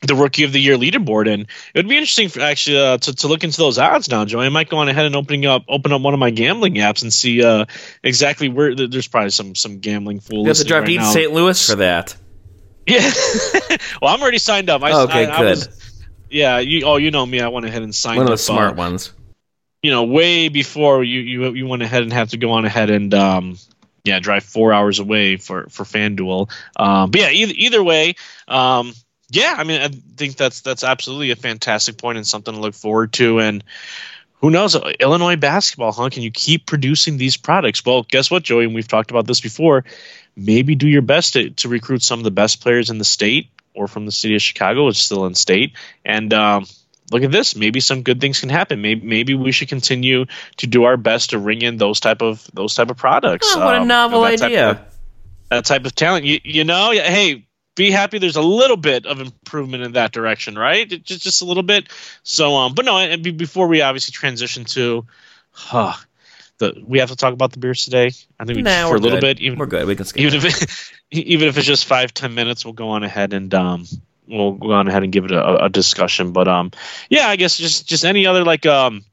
the 0.00 0.14
rookie 0.14 0.44
of 0.44 0.52
the 0.52 0.60
year 0.60 0.76
leaderboard 0.76 1.32
and 1.32 1.42
it 1.42 1.48
would 1.74 1.88
be 1.88 1.96
interesting 1.96 2.28
for 2.28 2.40
actually 2.40 2.78
uh, 2.78 2.98
to, 2.98 3.14
to 3.14 3.26
look 3.26 3.42
into 3.42 3.56
those 3.56 3.78
odds 3.78 4.08
now 4.08 4.24
joey. 4.24 4.46
I 4.46 4.48
might 4.48 4.68
go 4.68 4.78
on 4.78 4.88
ahead 4.88 5.06
and 5.06 5.16
opening 5.16 5.46
up 5.46 5.64
open 5.68 5.92
up 5.92 6.00
one 6.02 6.14
of 6.14 6.20
my 6.20 6.30
gambling 6.30 6.74
apps 6.74 7.02
and 7.02 7.12
see 7.12 7.42
uh, 7.42 7.64
exactly 8.04 8.48
where 8.48 8.74
there's 8.76 9.08
probably 9.08 9.30
some 9.30 9.54
some 9.56 9.80
gambling 9.80 10.20
fools 10.20 10.44
you 10.44 10.48
have 10.48 10.56
to 10.58 10.64
drive 10.64 10.84
right 10.84 10.98
to 10.98 11.04
st 11.04 11.32
louis? 11.32 11.68
For 11.68 11.76
that. 11.76 12.16
Yeah. 12.86 13.10
Well 14.00 14.14
i'm 14.14 14.22
already 14.22 14.38
signed 14.38 14.70
up. 14.70 14.82
I, 14.82 14.92
okay 15.02 15.26
I, 15.26 15.38
good 15.38 15.48
I 15.48 15.50
was, 15.50 16.04
yeah 16.30 16.58
you 16.58 16.84
oh 16.84 16.96
you 16.96 17.10
know 17.10 17.26
me. 17.26 17.40
I 17.40 17.48
went 17.48 17.66
ahead 17.66 17.82
and 17.82 17.94
signed 17.94 18.18
one 18.18 18.26
of 18.26 18.30
the 18.30 18.38
smart 18.38 18.72
uh, 18.72 18.76
ones. 18.76 19.12
you 19.82 19.90
know 19.90 20.04
way 20.04 20.48
before 20.48 21.02
you 21.02 21.20
you 21.20 21.52
you 21.54 21.66
went 21.66 21.82
ahead 21.82 22.02
and 22.02 22.12
have 22.12 22.30
to 22.30 22.36
go 22.36 22.52
on 22.52 22.64
ahead 22.64 22.90
and 22.90 23.12
um 23.14 23.58
yeah 24.04 24.20
drive 24.20 24.44
four 24.44 24.72
hours 24.72 25.00
away 25.00 25.36
for 25.36 25.66
for 25.68 25.84
fanduel. 25.84 26.50
Um 26.76 27.10
but 27.10 27.20
yeah 27.20 27.30
either, 27.30 27.52
either 27.56 27.82
way 27.82 28.14
um 28.46 28.92
yeah, 29.30 29.54
I 29.56 29.64
mean, 29.64 29.80
I 29.80 29.88
think 29.88 30.36
that's 30.36 30.62
that's 30.62 30.84
absolutely 30.84 31.30
a 31.30 31.36
fantastic 31.36 31.98
point 31.98 32.16
and 32.16 32.26
something 32.26 32.54
to 32.54 32.60
look 32.60 32.74
forward 32.74 33.12
to. 33.14 33.40
And 33.40 33.62
who 34.40 34.50
knows, 34.50 34.76
Illinois 35.00 35.36
basketball, 35.36 35.92
huh? 35.92 36.08
Can 36.10 36.22
you 36.22 36.30
keep 36.30 36.66
producing 36.66 37.18
these 37.18 37.36
products? 37.36 37.84
Well, 37.84 38.04
guess 38.04 38.30
what, 38.30 38.42
Joey? 38.42 38.64
And 38.64 38.74
we've 38.74 38.88
talked 38.88 39.10
about 39.10 39.26
this 39.26 39.40
before. 39.40 39.84
Maybe 40.36 40.76
do 40.76 40.88
your 40.88 41.02
best 41.02 41.34
to, 41.34 41.50
to 41.50 41.68
recruit 41.68 42.02
some 42.02 42.20
of 42.20 42.24
the 42.24 42.30
best 42.30 42.62
players 42.62 42.90
in 42.90 42.98
the 42.98 43.04
state 43.04 43.50
or 43.74 43.88
from 43.88 44.06
the 44.06 44.12
city 44.12 44.34
of 44.34 44.42
Chicago. 44.42 44.86
which 44.86 44.98
is 44.98 45.04
still 45.04 45.26
in 45.26 45.34
state, 45.34 45.72
and 46.04 46.32
um, 46.32 46.64
look 47.10 47.22
at 47.22 47.30
this. 47.30 47.54
Maybe 47.54 47.80
some 47.80 48.02
good 48.02 48.20
things 48.20 48.40
can 48.40 48.48
happen. 48.48 48.80
Maybe 48.80 49.06
maybe 49.06 49.34
we 49.34 49.52
should 49.52 49.68
continue 49.68 50.24
to 50.58 50.66
do 50.66 50.84
our 50.84 50.96
best 50.96 51.30
to 51.30 51.38
ring 51.38 51.60
in 51.62 51.76
those 51.76 52.00
type 52.00 52.22
of 52.22 52.48
those 52.54 52.74
type 52.74 52.90
of 52.90 52.96
products. 52.96 53.52
Oh, 53.54 53.64
what 53.64 53.74
a 53.74 53.80
um, 53.80 53.88
novel 53.88 54.22
that 54.22 54.40
idea! 54.40 54.74
Type 54.74 54.86
of, 54.86 54.98
that 55.50 55.64
type 55.66 55.84
of 55.84 55.94
talent. 55.94 56.24
You, 56.24 56.40
you 56.44 56.64
know, 56.64 56.92
hey, 56.92 57.47
be 57.78 57.90
happy 57.90 58.18
there's 58.18 58.36
a 58.36 58.42
little 58.42 58.76
bit 58.76 59.06
of 59.06 59.20
improvement 59.20 59.82
in 59.82 59.92
that 59.92 60.12
direction, 60.12 60.58
right? 60.58 60.88
Just 61.02 61.22
just 61.22 61.42
a 61.42 61.44
little 61.44 61.62
bit. 61.62 61.88
So 62.22 62.56
um, 62.56 62.74
but 62.74 62.84
no, 62.84 62.98
and 62.98 63.22
before 63.38 63.68
we 63.68 63.80
obviously 63.80 64.12
transition 64.12 64.64
to, 64.66 65.06
huh, 65.50 65.94
the 66.58 66.74
we 66.86 66.98
have 66.98 67.08
to 67.10 67.16
talk 67.16 67.32
about 67.32 67.52
the 67.52 67.58
beers 67.58 67.84
today. 67.84 68.10
I 68.38 68.44
think 68.44 68.56
we 68.56 68.62
nah, 68.62 68.88
for 68.88 68.96
a 68.96 68.98
little 68.98 69.20
good. 69.20 69.38
bit. 69.38 69.40
Even 69.40 69.58
we're 69.58 69.66
good. 69.66 69.86
We 69.86 69.96
can 69.96 70.04
skip 70.04 70.22
even 70.22 70.38
it. 70.38 70.44
if 70.44 70.62
it, 70.62 70.96
even 71.28 71.48
if 71.48 71.56
it's 71.56 71.66
just 71.66 71.86
five 71.86 72.12
ten 72.12 72.34
minutes, 72.34 72.64
we'll 72.64 72.74
go 72.74 72.90
on 72.90 73.04
ahead 73.04 73.32
and 73.32 73.52
um 73.54 73.86
we'll 74.26 74.52
go 74.52 74.72
on 74.72 74.88
ahead 74.88 75.02
and 75.02 75.12
give 75.12 75.24
it 75.24 75.32
a, 75.32 75.64
a 75.64 75.68
discussion. 75.68 76.32
But 76.32 76.48
um 76.48 76.72
yeah, 77.08 77.28
I 77.28 77.36
guess 77.36 77.56
just 77.56 77.88
just 77.88 78.04
any 78.04 78.26
other 78.26 78.44
like 78.44 78.66
um 78.66 79.04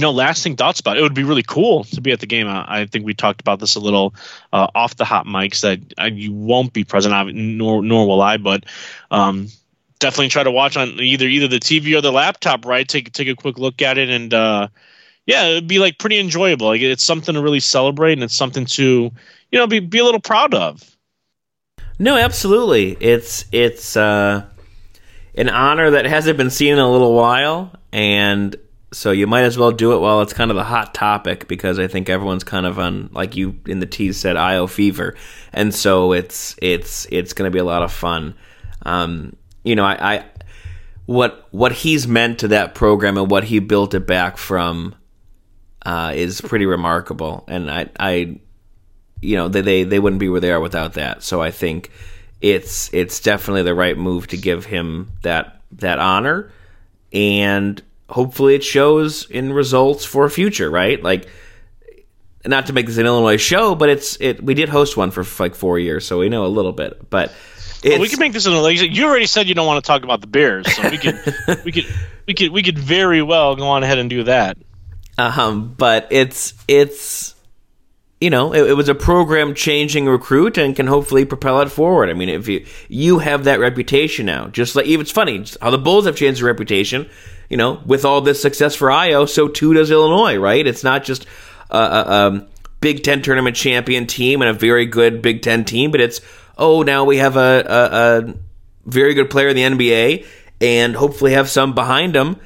you 0.00 0.06
know, 0.06 0.12
lasting 0.12 0.56
thoughts 0.56 0.80
about 0.80 0.96
it. 0.96 1.00
it. 1.00 1.02
would 1.02 1.12
be 1.12 1.24
really 1.24 1.42
cool 1.42 1.84
to 1.84 2.00
be 2.00 2.10
at 2.10 2.20
the 2.20 2.26
game. 2.26 2.48
I, 2.48 2.64
I 2.66 2.86
think 2.86 3.04
we 3.04 3.12
talked 3.12 3.42
about 3.42 3.60
this 3.60 3.74
a 3.74 3.80
little 3.80 4.14
uh, 4.50 4.66
off 4.74 4.96
the 4.96 5.04
hot 5.04 5.26
mics 5.26 5.60
that 5.60 5.78
I, 5.98 6.06
you 6.06 6.32
won't 6.32 6.72
be 6.72 6.84
present, 6.84 7.34
nor 7.34 7.82
nor 7.82 8.08
will 8.08 8.22
I. 8.22 8.38
But 8.38 8.64
um, 9.10 9.48
definitely 9.98 10.30
try 10.30 10.42
to 10.42 10.50
watch 10.50 10.78
on 10.78 10.98
either 11.00 11.26
either 11.26 11.48
the 11.48 11.60
TV 11.60 11.94
or 11.98 12.00
the 12.00 12.12
laptop. 12.12 12.64
Right, 12.64 12.88
take 12.88 13.12
take 13.12 13.28
a 13.28 13.36
quick 13.36 13.58
look 13.58 13.82
at 13.82 13.98
it, 13.98 14.08
and 14.08 14.32
uh, 14.32 14.68
yeah, 15.26 15.48
it'd 15.48 15.68
be 15.68 15.80
like 15.80 15.98
pretty 15.98 16.18
enjoyable. 16.18 16.68
Like 16.68 16.80
it's 16.80 17.04
something 17.04 17.34
to 17.34 17.42
really 17.42 17.60
celebrate, 17.60 18.14
and 18.14 18.22
it's 18.22 18.34
something 18.34 18.64
to 18.64 19.12
you 19.52 19.58
know 19.58 19.66
be 19.66 19.80
be 19.80 19.98
a 19.98 20.04
little 20.04 20.18
proud 20.18 20.54
of. 20.54 20.96
No, 21.98 22.16
absolutely. 22.16 22.92
It's 22.92 23.44
it's 23.52 23.98
uh, 23.98 24.46
an 25.34 25.50
honor 25.50 25.90
that 25.90 26.06
hasn't 26.06 26.38
been 26.38 26.48
seen 26.48 26.72
in 26.72 26.78
a 26.78 26.90
little 26.90 27.12
while, 27.12 27.74
and 27.92 28.56
so 28.92 29.12
you 29.12 29.26
might 29.26 29.42
as 29.42 29.56
well 29.56 29.70
do 29.70 29.92
it 29.92 30.00
while 30.00 30.20
it's 30.20 30.32
kind 30.32 30.50
of 30.50 30.56
the 30.56 30.64
hot 30.64 30.94
topic 30.94 31.46
because 31.46 31.78
I 31.78 31.86
think 31.86 32.08
everyone's 32.08 32.44
kind 32.44 32.66
of 32.66 32.78
on 32.78 33.10
like 33.12 33.36
you 33.36 33.58
in 33.66 33.78
the 33.78 33.86
tease 33.86 34.16
said 34.16 34.36
Ayo 34.36 34.68
fever, 34.68 35.14
and 35.52 35.74
so 35.74 36.12
it's 36.12 36.56
it's 36.60 37.06
it's 37.10 37.32
going 37.32 37.50
to 37.50 37.52
be 37.52 37.60
a 37.60 37.64
lot 37.64 37.82
of 37.82 37.92
fun. 37.92 38.34
Um, 38.82 39.36
you 39.62 39.76
know, 39.76 39.84
I, 39.84 40.14
I 40.14 40.24
what 41.06 41.46
what 41.52 41.72
he's 41.72 42.08
meant 42.08 42.40
to 42.40 42.48
that 42.48 42.74
program 42.74 43.16
and 43.16 43.30
what 43.30 43.44
he 43.44 43.60
built 43.60 43.94
it 43.94 44.06
back 44.06 44.36
from 44.36 44.94
uh, 45.86 46.12
is 46.14 46.40
pretty 46.40 46.66
remarkable, 46.66 47.44
and 47.46 47.70
I 47.70 47.88
I 47.98 48.40
you 49.22 49.36
know 49.36 49.48
they, 49.48 49.60
they 49.60 49.84
they 49.84 49.98
wouldn't 50.00 50.20
be 50.20 50.28
where 50.28 50.40
they 50.40 50.50
are 50.50 50.60
without 50.60 50.94
that. 50.94 51.22
So 51.22 51.40
I 51.40 51.52
think 51.52 51.90
it's 52.40 52.92
it's 52.92 53.20
definitely 53.20 53.62
the 53.62 53.74
right 53.74 53.96
move 53.96 54.26
to 54.28 54.36
give 54.36 54.64
him 54.64 55.12
that 55.22 55.60
that 55.72 56.00
honor 56.00 56.50
and 57.12 57.80
hopefully 58.10 58.54
it 58.54 58.64
shows 58.64 59.28
in 59.30 59.52
results 59.52 60.04
for 60.04 60.28
future, 60.28 60.70
right? 60.70 61.02
Like, 61.02 61.28
not 62.46 62.66
to 62.66 62.72
make 62.72 62.86
this 62.86 62.96
an 62.96 63.06
Illinois 63.06 63.36
show, 63.36 63.74
but 63.74 63.88
it's 63.88 64.16
it. 64.20 64.42
We 64.42 64.54
did 64.54 64.68
host 64.68 64.96
one 64.96 65.10
for 65.10 65.24
like 65.42 65.54
four 65.54 65.78
years, 65.78 66.06
so 66.06 66.18
we 66.18 66.28
know 66.28 66.46
a 66.46 66.48
little 66.48 66.72
bit. 66.72 67.10
But 67.10 67.32
well, 67.84 68.00
we 68.00 68.08
can 68.08 68.18
make 68.18 68.32
this 68.32 68.46
an. 68.46 68.52
You 68.52 69.06
already 69.06 69.26
said 69.26 69.48
you 69.48 69.54
don't 69.54 69.66
want 69.66 69.82
to 69.82 69.86
talk 69.86 70.04
about 70.04 70.20
the 70.20 70.26
Bears, 70.26 70.72
so 70.74 70.88
we 70.88 70.98
could 70.98 71.18
we 71.64 71.72
could 71.72 71.86
we 72.26 72.34
could 72.34 72.50
we 72.50 72.62
could 72.62 72.78
very 72.78 73.22
well 73.22 73.56
go 73.56 73.68
on 73.68 73.82
ahead 73.82 73.98
and 73.98 74.08
do 74.08 74.24
that. 74.24 74.56
Um, 75.18 75.74
but 75.76 76.08
it's 76.10 76.54
it's 76.66 77.34
you 78.20 78.30
know 78.30 78.52
it, 78.52 78.70
it 78.70 78.74
was 78.74 78.88
a 78.88 78.94
program 78.94 79.54
changing 79.54 80.06
recruit 80.06 80.58
and 80.58 80.76
can 80.76 80.86
hopefully 80.86 81.24
propel 81.24 81.60
it 81.60 81.70
forward. 81.70 82.10
I 82.10 82.14
mean, 82.14 82.28
if 82.28 82.48
you 82.48 82.66
you 82.88 83.18
have 83.18 83.44
that 83.44 83.60
reputation 83.60 84.26
now, 84.26 84.48
just 84.48 84.76
like 84.76 84.86
it's 84.86 85.10
funny 85.10 85.44
how 85.60 85.70
the 85.70 85.78
Bulls 85.78 86.06
have 86.06 86.16
changed 86.16 86.40
their 86.40 86.46
reputation 86.46 87.08
you 87.50 87.56
know, 87.56 87.82
with 87.84 88.04
all 88.04 88.20
this 88.20 88.40
success 88.40 88.76
for 88.76 88.88
Ayo, 88.88 89.28
so 89.28 89.48
too 89.48 89.74
does 89.74 89.90
Illinois, 89.90 90.36
right? 90.36 90.64
It's 90.64 90.84
not 90.84 91.04
just 91.04 91.26
a, 91.68 91.76
a, 91.76 91.80
a 91.82 92.46
Big 92.80 93.02
Ten 93.02 93.20
tournament 93.20 93.56
champion 93.56 94.06
team 94.06 94.40
and 94.40 94.48
a 94.48 94.54
very 94.54 94.86
good 94.86 95.20
Big 95.20 95.42
Ten 95.42 95.64
team, 95.64 95.90
but 95.90 96.00
it's 96.00 96.20
oh 96.56 96.82
now 96.82 97.04
we 97.04 97.18
have 97.18 97.36
a, 97.36 97.64
a, 97.66 98.30
a 98.30 98.34
very 98.86 99.14
good 99.14 99.28
player 99.28 99.48
in 99.48 99.56
the 99.56 99.62
NBA 99.62 100.26
and 100.60 100.94
hopefully 100.94 101.32
have 101.32 101.50
some 101.50 101.74
behind 101.74 102.14
them 102.14 102.38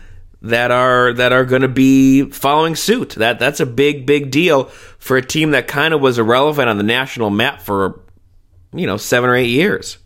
that 0.44 0.70
are 0.70 1.12
that 1.14 1.32
are 1.32 1.44
going 1.44 1.62
to 1.62 1.68
be 1.68 2.30
following 2.30 2.76
suit. 2.76 3.10
That 3.10 3.38
that's 3.38 3.60
a 3.60 3.66
big 3.66 4.06
big 4.06 4.30
deal 4.30 4.64
for 4.98 5.16
a 5.16 5.22
team 5.22 5.52
that 5.52 5.66
kind 5.66 5.94
of 5.94 6.00
was 6.00 6.18
irrelevant 6.18 6.68
on 6.68 6.76
the 6.76 6.82
national 6.82 7.30
map 7.30 7.62
for 7.62 8.00
you 8.72 8.86
know 8.86 8.96
seven 8.96 9.30
or 9.30 9.36
eight 9.36 9.50
years. 9.50 9.98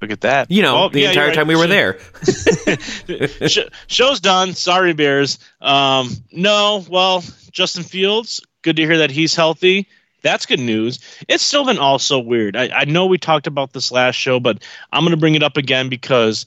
Look 0.00 0.10
at 0.10 0.22
that. 0.22 0.50
You 0.50 0.62
know, 0.62 0.74
well, 0.74 0.90
the 0.90 1.02
yeah, 1.02 1.10
entire 1.10 1.28
right. 1.28 1.34
time 1.34 1.46
we 1.46 1.54
were 1.54 1.68
there. 1.68 2.00
Show's 3.86 4.18
done. 4.18 4.52
Sorry, 4.54 4.92
Bears. 4.94 5.38
Um, 5.60 6.10
no, 6.32 6.84
well, 6.90 7.22
Justin 7.52 7.84
Fields, 7.84 8.40
good 8.62 8.74
to 8.76 8.82
hear 8.82 8.98
that 8.98 9.12
he's 9.12 9.36
healthy. 9.36 9.86
That's 10.22 10.46
good 10.46 10.58
news. 10.58 10.98
It's 11.28 11.44
still 11.44 11.64
been 11.64 11.78
also 11.78 12.18
weird. 12.18 12.56
I, 12.56 12.70
I 12.74 12.84
know 12.86 13.06
we 13.06 13.18
talked 13.18 13.46
about 13.46 13.72
this 13.72 13.92
last 13.92 14.16
show, 14.16 14.40
but 14.40 14.64
I'm 14.92 15.04
going 15.04 15.12
to 15.12 15.16
bring 15.16 15.36
it 15.36 15.42
up 15.44 15.56
again 15.56 15.88
because 15.88 16.46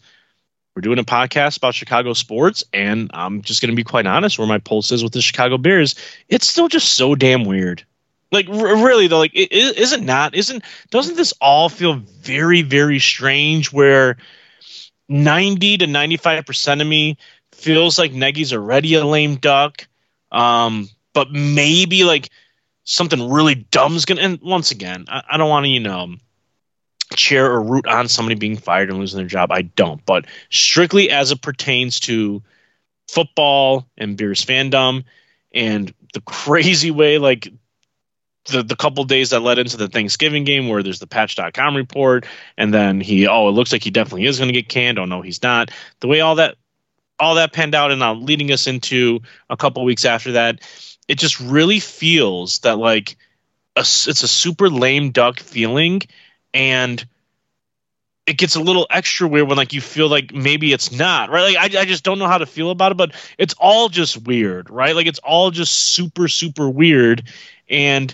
we're 0.75 0.81
doing 0.81 0.99
a 0.99 1.03
podcast 1.03 1.57
about 1.57 1.73
Chicago 1.73 2.13
sports, 2.13 2.63
and 2.73 3.09
I'm 3.13 3.41
just 3.41 3.61
going 3.61 3.71
to 3.71 3.75
be 3.75 3.83
quite 3.83 4.05
honest 4.05 4.37
where 4.37 4.47
my 4.47 4.57
pulse 4.57 4.91
is 4.91 5.03
with 5.03 5.13
the 5.13 5.21
Chicago 5.21 5.57
Bears. 5.57 5.95
It's 6.27 6.47
still 6.47 6.67
just 6.67 6.93
so 6.93 7.15
damn 7.15 7.45
weird. 7.45 7.85
Like 8.31 8.49
r- 8.49 8.83
really 8.83 9.07
though, 9.07 9.19
like 9.19 9.31
it 9.93 10.03
not? 10.03 10.35
Isn't 10.35 10.63
doesn't 10.89 11.15
this 11.15 11.33
all 11.39 11.69
feel 11.69 11.93
very 11.93 12.61
very 12.61 12.99
strange? 12.99 13.71
Where 13.71 14.17
ninety 15.07 15.77
to 15.77 15.87
ninety 15.87 16.17
five 16.17 16.45
percent 16.45 16.81
of 16.81 16.87
me 16.87 17.17
feels 17.53 17.97
like 17.97 18.11
Nagy's 18.11 18.51
already 18.51 18.95
a 18.95 19.05
lame 19.05 19.35
duck, 19.37 19.87
um, 20.31 20.89
but 21.13 21.31
maybe 21.31 22.03
like 22.03 22.29
something 22.83 23.31
really 23.31 23.55
dumb's 23.55 24.03
gonna. 24.03 24.21
And 24.21 24.41
once 24.41 24.71
again, 24.71 25.05
I, 25.07 25.23
I 25.31 25.37
don't 25.37 25.49
want 25.49 25.65
to 25.65 25.69
you 25.69 25.79
know 25.79 26.15
cheer 27.13 27.45
or 27.45 27.61
root 27.61 27.87
on 27.87 28.07
somebody 28.07 28.35
being 28.35 28.57
fired 28.57 28.89
and 28.89 28.99
losing 28.99 29.17
their 29.17 29.27
job. 29.27 29.51
I 29.51 29.63
don't, 29.63 30.03
but 30.05 30.25
strictly 30.49 31.11
as 31.11 31.31
it 31.31 31.41
pertains 31.41 31.99
to 32.01 32.41
football 33.07 33.87
and 33.97 34.17
Bears 34.17 34.43
fandom 34.43 35.03
and 35.53 35.93
the 36.13 36.21
crazy 36.21 36.91
way 36.91 37.17
like 37.17 37.47
the, 38.45 38.63
the 38.63 38.75
couple 38.75 39.03
days 39.05 39.31
that 39.31 39.41
led 39.41 39.59
into 39.59 39.77
the 39.77 39.87
Thanksgiving 39.87 40.43
game 40.43 40.67
where 40.67 40.83
there's 40.83 40.99
the 40.99 41.07
patch.com 41.07 41.75
report 41.75 42.25
and 42.57 42.73
then 42.73 43.01
he 43.01 43.27
oh 43.27 43.49
it 43.49 43.51
looks 43.51 43.71
like 43.71 43.83
he 43.83 43.91
definitely 43.91 44.25
is 44.25 44.37
going 44.37 44.49
to 44.49 44.53
get 44.53 44.69
canned 44.69 44.99
oh 44.99 45.05
no 45.05 45.21
he's 45.21 45.41
not 45.41 45.71
the 45.99 46.07
way 46.07 46.21
all 46.21 46.35
that 46.35 46.55
all 47.19 47.35
that 47.35 47.53
panned 47.53 47.75
out 47.75 47.91
and 47.91 47.99
now 47.99 48.13
leading 48.13 48.51
us 48.51 48.67
into 48.67 49.21
a 49.49 49.57
couple 49.57 49.83
weeks 49.83 50.05
after 50.05 50.33
that 50.33 50.61
it 51.07 51.17
just 51.17 51.39
really 51.39 51.79
feels 51.79 52.59
that 52.59 52.77
like 52.77 53.17
a, 53.75 53.81
it's 53.81 54.23
a 54.23 54.27
super 54.27 54.69
lame 54.69 55.11
duck 55.11 55.39
feeling 55.39 56.01
and 56.55 57.05
it 58.25 58.39
gets 58.39 58.55
a 58.55 58.59
little 58.59 58.87
extra 58.89 59.27
weird 59.27 59.47
when 59.47 59.57
like 59.57 59.73
you 59.73 59.81
feel 59.81 60.07
like 60.07 60.33
maybe 60.33 60.73
it's 60.73 60.91
not 60.91 61.29
right? 61.29 61.53
Like 61.53 61.75
I, 61.75 61.81
I 61.81 61.85
just 61.85 62.03
don't 62.03 62.17
know 62.17 62.27
how 62.27 62.39
to 62.39 62.47
feel 62.47 62.71
about 62.71 62.93
it 62.93 62.97
but 62.97 63.13
it's 63.37 63.53
all 63.59 63.89
just 63.89 64.25
weird 64.25 64.69
right? 64.71 64.95
Like 64.95 65.05
it's 65.05 65.19
all 65.19 65.51
just 65.51 65.73
super 65.73 66.27
super 66.27 66.67
weird. 66.67 67.23
And 67.69 68.13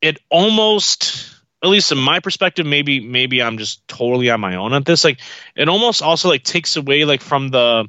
it 0.00 0.18
almost 0.30 1.30
at 1.62 1.68
least 1.68 1.92
in 1.92 1.98
my 1.98 2.20
perspective 2.20 2.66
maybe 2.66 3.00
maybe 3.00 3.42
i'm 3.42 3.56
just 3.56 3.86
totally 3.88 4.28
on 4.30 4.40
my 4.40 4.56
own 4.56 4.72
at 4.72 4.84
this. 4.84 5.04
Like 5.04 5.20
it 5.54 5.68
almost 5.68 6.02
also 6.02 6.28
like 6.28 6.42
takes 6.42 6.76
away 6.76 7.04
like 7.04 7.20
from 7.20 7.50
the 7.50 7.88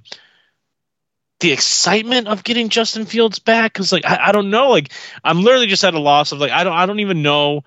the 1.41 1.51
excitement 1.51 2.27
of 2.27 2.43
getting 2.43 2.69
justin 2.69 3.05
fields 3.05 3.39
back 3.39 3.73
because 3.73 3.91
like 3.91 4.05
I, 4.05 4.27
I 4.27 4.31
don't 4.33 4.51
know. 4.51 4.69
Like 4.69 4.91
i'm 5.23 5.41
literally 5.41 5.67
just 5.67 5.83
at 5.83 5.95
a 5.95 5.99
loss 5.99 6.31
of 6.31 6.39
like 6.39 6.51
i 6.51 6.63
don't 6.63 6.73
i 6.73 6.85
don't 6.85 6.99
even 6.99 7.23
know 7.23 7.63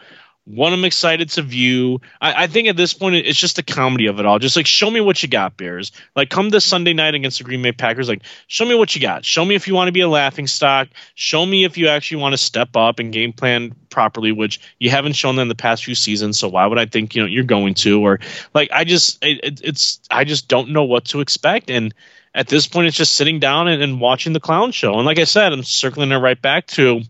what 0.49 0.73
I'm 0.73 0.85
excited 0.87 1.28
to 1.31 1.43
view. 1.43 2.00
I, 2.21 2.45
I, 2.45 2.47
think 2.47 2.69
at 2.69 2.76
this 2.76 2.95
point 2.95 3.17
it's 3.17 3.38
just 3.38 3.57
the 3.57 3.62
comedy 3.62 4.07
of 4.07 4.19
it 4.19 4.25
all. 4.25 4.38
Just 4.38 4.57
like 4.57 4.67
show 4.67 4.90
me 4.90 5.00
what 5.00 5.23
you 5.23 5.28
got, 5.28 5.59
Bears. 5.59 5.93
Like 6.17 6.31
come 6.31 6.49
this 6.49 6.64
Sunday 6.64 6.95
night 6.95 7.14
against 7.14 7.37
the 7.37 7.45
Green 7.45 7.61
Bay 7.61 7.73
Packers. 7.73 8.09
Like 8.09 8.23
show 8.47 8.64
me 8.64 8.75
what 8.75 8.95
you 8.95 9.00
got. 9.02 9.26
Show 9.26 9.45
me 9.45 9.55
if 9.55 9.69
you 9.69 9.75
want 9.75 9.88
to 9.88 9.93
be 9.93 10.00
a 10.00 10.09
laughing 10.09 10.47
stock. 10.47 10.88
Show 11.14 11.45
me 11.45 11.64
if 11.64 11.76
you 11.76 11.88
actually 11.88 12.23
want 12.23 12.33
to 12.33 12.38
step 12.38 12.76
up 12.76 12.99
and 12.99 13.12
game 13.12 13.35
plan 13.35 13.75
properly, 13.90 14.33
which 14.33 14.59
you 14.78 14.88
haven't 14.88 15.12
shown 15.12 15.37
them 15.37 15.49
the 15.49 15.55
past 15.55 15.85
few 15.85 15.95
seasons. 15.95 16.38
So 16.38 16.49
why 16.49 16.64
would 16.67 16.78
I 16.78 16.87
think 16.87 17.14
you 17.14 17.23
know 17.23 17.28
you're 17.28 17.45
going 17.45 17.75
to? 17.75 18.00
Or 18.02 18.19
like 18.55 18.71
I 18.73 18.85
just 18.85 19.23
it, 19.23 19.61
it's 19.62 20.00
I 20.11 20.25
just 20.25 20.49
don't 20.49 20.71
know 20.71 20.85
what 20.85 21.07
to 21.07 21.21
expect 21.21 21.71
and. 21.71 21.95
At 22.35 22.47
this 22.47 22.69
point, 22.69 22.87
it's 22.87 22.97
just 22.97 23.14
sitting 23.14 23.40
down 23.40 23.67
and, 23.69 23.83
and 23.83 24.00
watching 24.00 24.33
the 24.35 24.38
clown 24.38 24.71
show. 24.71 24.95
And 24.95 25.07
like 25.07 25.19
I 25.19 25.25
said, 25.25 25.52
I'm 25.52 25.64
circling 25.64 26.12
it 26.12 26.19
right 26.19 26.40
back 26.40 26.67
to 26.69 27.00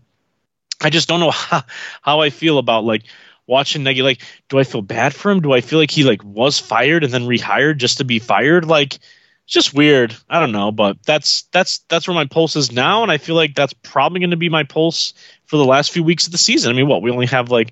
I 0.81 0.89
just 0.89 1.07
don't 1.07 1.19
know 1.19 1.31
how, 1.31 1.63
how 2.01 2.21
I 2.21 2.29
feel 2.29 2.57
about 2.57 2.83
like 2.83 3.03
watching 3.49 3.83
Nagy, 3.83 4.01
like, 4.01 4.21
do 4.47 4.59
I 4.59 4.63
feel 4.63 4.81
bad 4.81 5.13
for 5.13 5.31
him? 5.31 5.41
Do 5.41 5.51
I 5.51 5.61
feel 5.61 5.79
like 5.79 5.91
he 5.91 6.03
like 6.03 6.23
was 6.23 6.59
fired 6.59 7.03
and 7.03 7.11
then 7.11 7.23
rehired 7.23 7.77
just 7.77 7.97
to 7.97 8.05
be 8.05 8.19
fired? 8.19 8.65
Like, 8.65 8.95
it's 8.95 9.53
just 9.53 9.73
weird. 9.73 10.15
I 10.29 10.39
don't 10.39 10.51
know, 10.51 10.71
but 10.71 11.03
that's 11.03 11.43
that's 11.51 11.79
that's 11.89 12.07
where 12.07 12.15
my 12.15 12.25
pulse 12.25 12.55
is 12.55 12.71
now, 12.71 13.01
and 13.01 13.11
I 13.11 13.17
feel 13.17 13.35
like 13.35 13.55
that's 13.55 13.73
probably 13.73 14.19
going 14.19 14.29
to 14.29 14.37
be 14.37 14.49
my 14.49 14.63
pulse 14.63 15.15
for 15.45 15.57
the 15.57 15.65
last 15.65 15.91
few 15.91 16.03
weeks 16.03 16.27
of 16.27 16.31
the 16.31 16.37
season. 16.37 16.71
I 16.71 16.75
mean, 16.75 16.87
what 16.87 17.01
we 17.01 17.11
only 17.11 17.25
have 17.25 17.49
like 17.49 17.71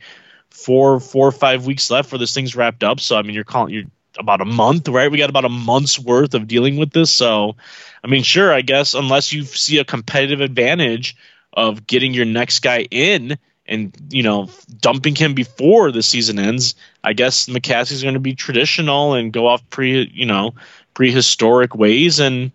four 0.49 0.99
four 0.99 1.27
or 1.27 1.31
five 1.31 1.67
weeks 1.67 1.91
left 1.91 2.09
for 2.09 2.17
this 2.17 2.33
thing's 2.33 2.55
wrapped 2.55 2.83
up. 2.83 2.99
So 2.99 3.15
I 3.15 3.21
mean, 3.21 3.35
you're 3.35 3.43
calling 3.43 3.73
you're 3.73 3.83
about 4.17 4.41
a 4.41 4.45
month, 4.45 4.87
right? 4.87 5.11
We 5.11 5.19
got 5.19 5.29
about 5.29 5.45
a 5.45 5.49
month's 5.49 5.99
worth 5.99 6.33
of 6.33 6.47
dealing 6.47 6.77
with 6.77 6.91
this. 6.91 7.11
So, 7.11 7.55
I 8.03 8.07
mean, 8.07 8.23
sure, 8.23 8.51
I 8.51 8.61
guess 8.61 8.95
unless 8.95 9.31
you 9.31 9.43
see 9.43 9.77
a 9.77 9.85
competitive 9.85 10.41
advantage 10.41 11.15
of 11.53 11.87
getting 11.87 12.13
your 12.13 12.25
next 12.25 12.59
guy 12.59 12.87
in 12.89 13.37
and 13.67 13.95
you 14.09 14.23
know 14.23 14.49
dumping 14.79 15.15
him 15.15 15.33
before 15.33 15.91
the 15.91 16.03
season 16.03 16.39
ends, 16.39 16.75
I 17.03 17.13
guess 17.13 17.47
McCaskey's 17.47 18.01
going 18.01 18.13
to 18.13 18.19
be 18.19 18.35
traditional 18.35 19.13
and 19.13 19.33
go 19.33 19.47
off 19.47 19.69
pre 19.69 20.09
you 20.13 20.25
know 20.25 20.55
prehistoric 20.93 21.75
ways 21.75 22.19
and 22.19 22.51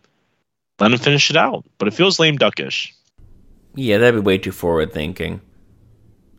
let 0.78 0.92
him 0.92 0.98
finish 0.98 1.30
it 1.30 1.36
out. 1.36 1.64
But 1.78 1.88
it 1.88 1.94
feels 1.94 2.18
lame 2.18 2.38
duckish. 2.38 2.94
Yeah, 3.74 3.98
that'd 3.98 4.22
be 4.22 4.26
way 4.26 4.38
too 4.38 4.52
forward 4.52 4.92
thinking. 4.92 5.40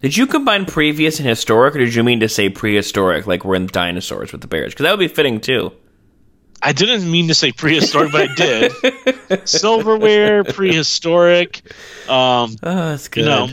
Did 0.01 0.17
you 0.17 0.27
combine 0.27 0.65
previous 0.65 1.19
and 1.19 1.27
historic, 1.27 1.75
or 1.75 1.79
did 1.79 1.95
you 1.95 2.03
mean 2.03 2.19
to 2.19 2.29
say 2.29 2.49
prehistoric, 2.49 3.25
like 3.25 3.45
we're 3.45 3.55
in 3.55 3.67
dinosaurs 3.67 4.33
with 4.33 4.41
the 4.41 4.47
Bears? 4.47 4.73
Because 4.73 4.83
that 4.83 4.91
would 4.91 4.99
be 4.99 5.07
fitting 5.07 5.39
too. 5.39 5.71
I 6.61 6.73
didn't 6.73 7.09
mean 7.09 7.29
to 7.29 7.33
say 7.33 7.51
prehistoric, 7.51 8.11
but 8.11 8.29
I 8.29 8.35
did. 8.35 9.47
Silverware, 9.49 10.43
prehistoric. 10.43 11.61
Um, 12.09 12.55
oh, 12.63 12.75
that's 12.89 13.07
good. 13.07 13.21
You 13.21 13.29
know, 13.29 13.49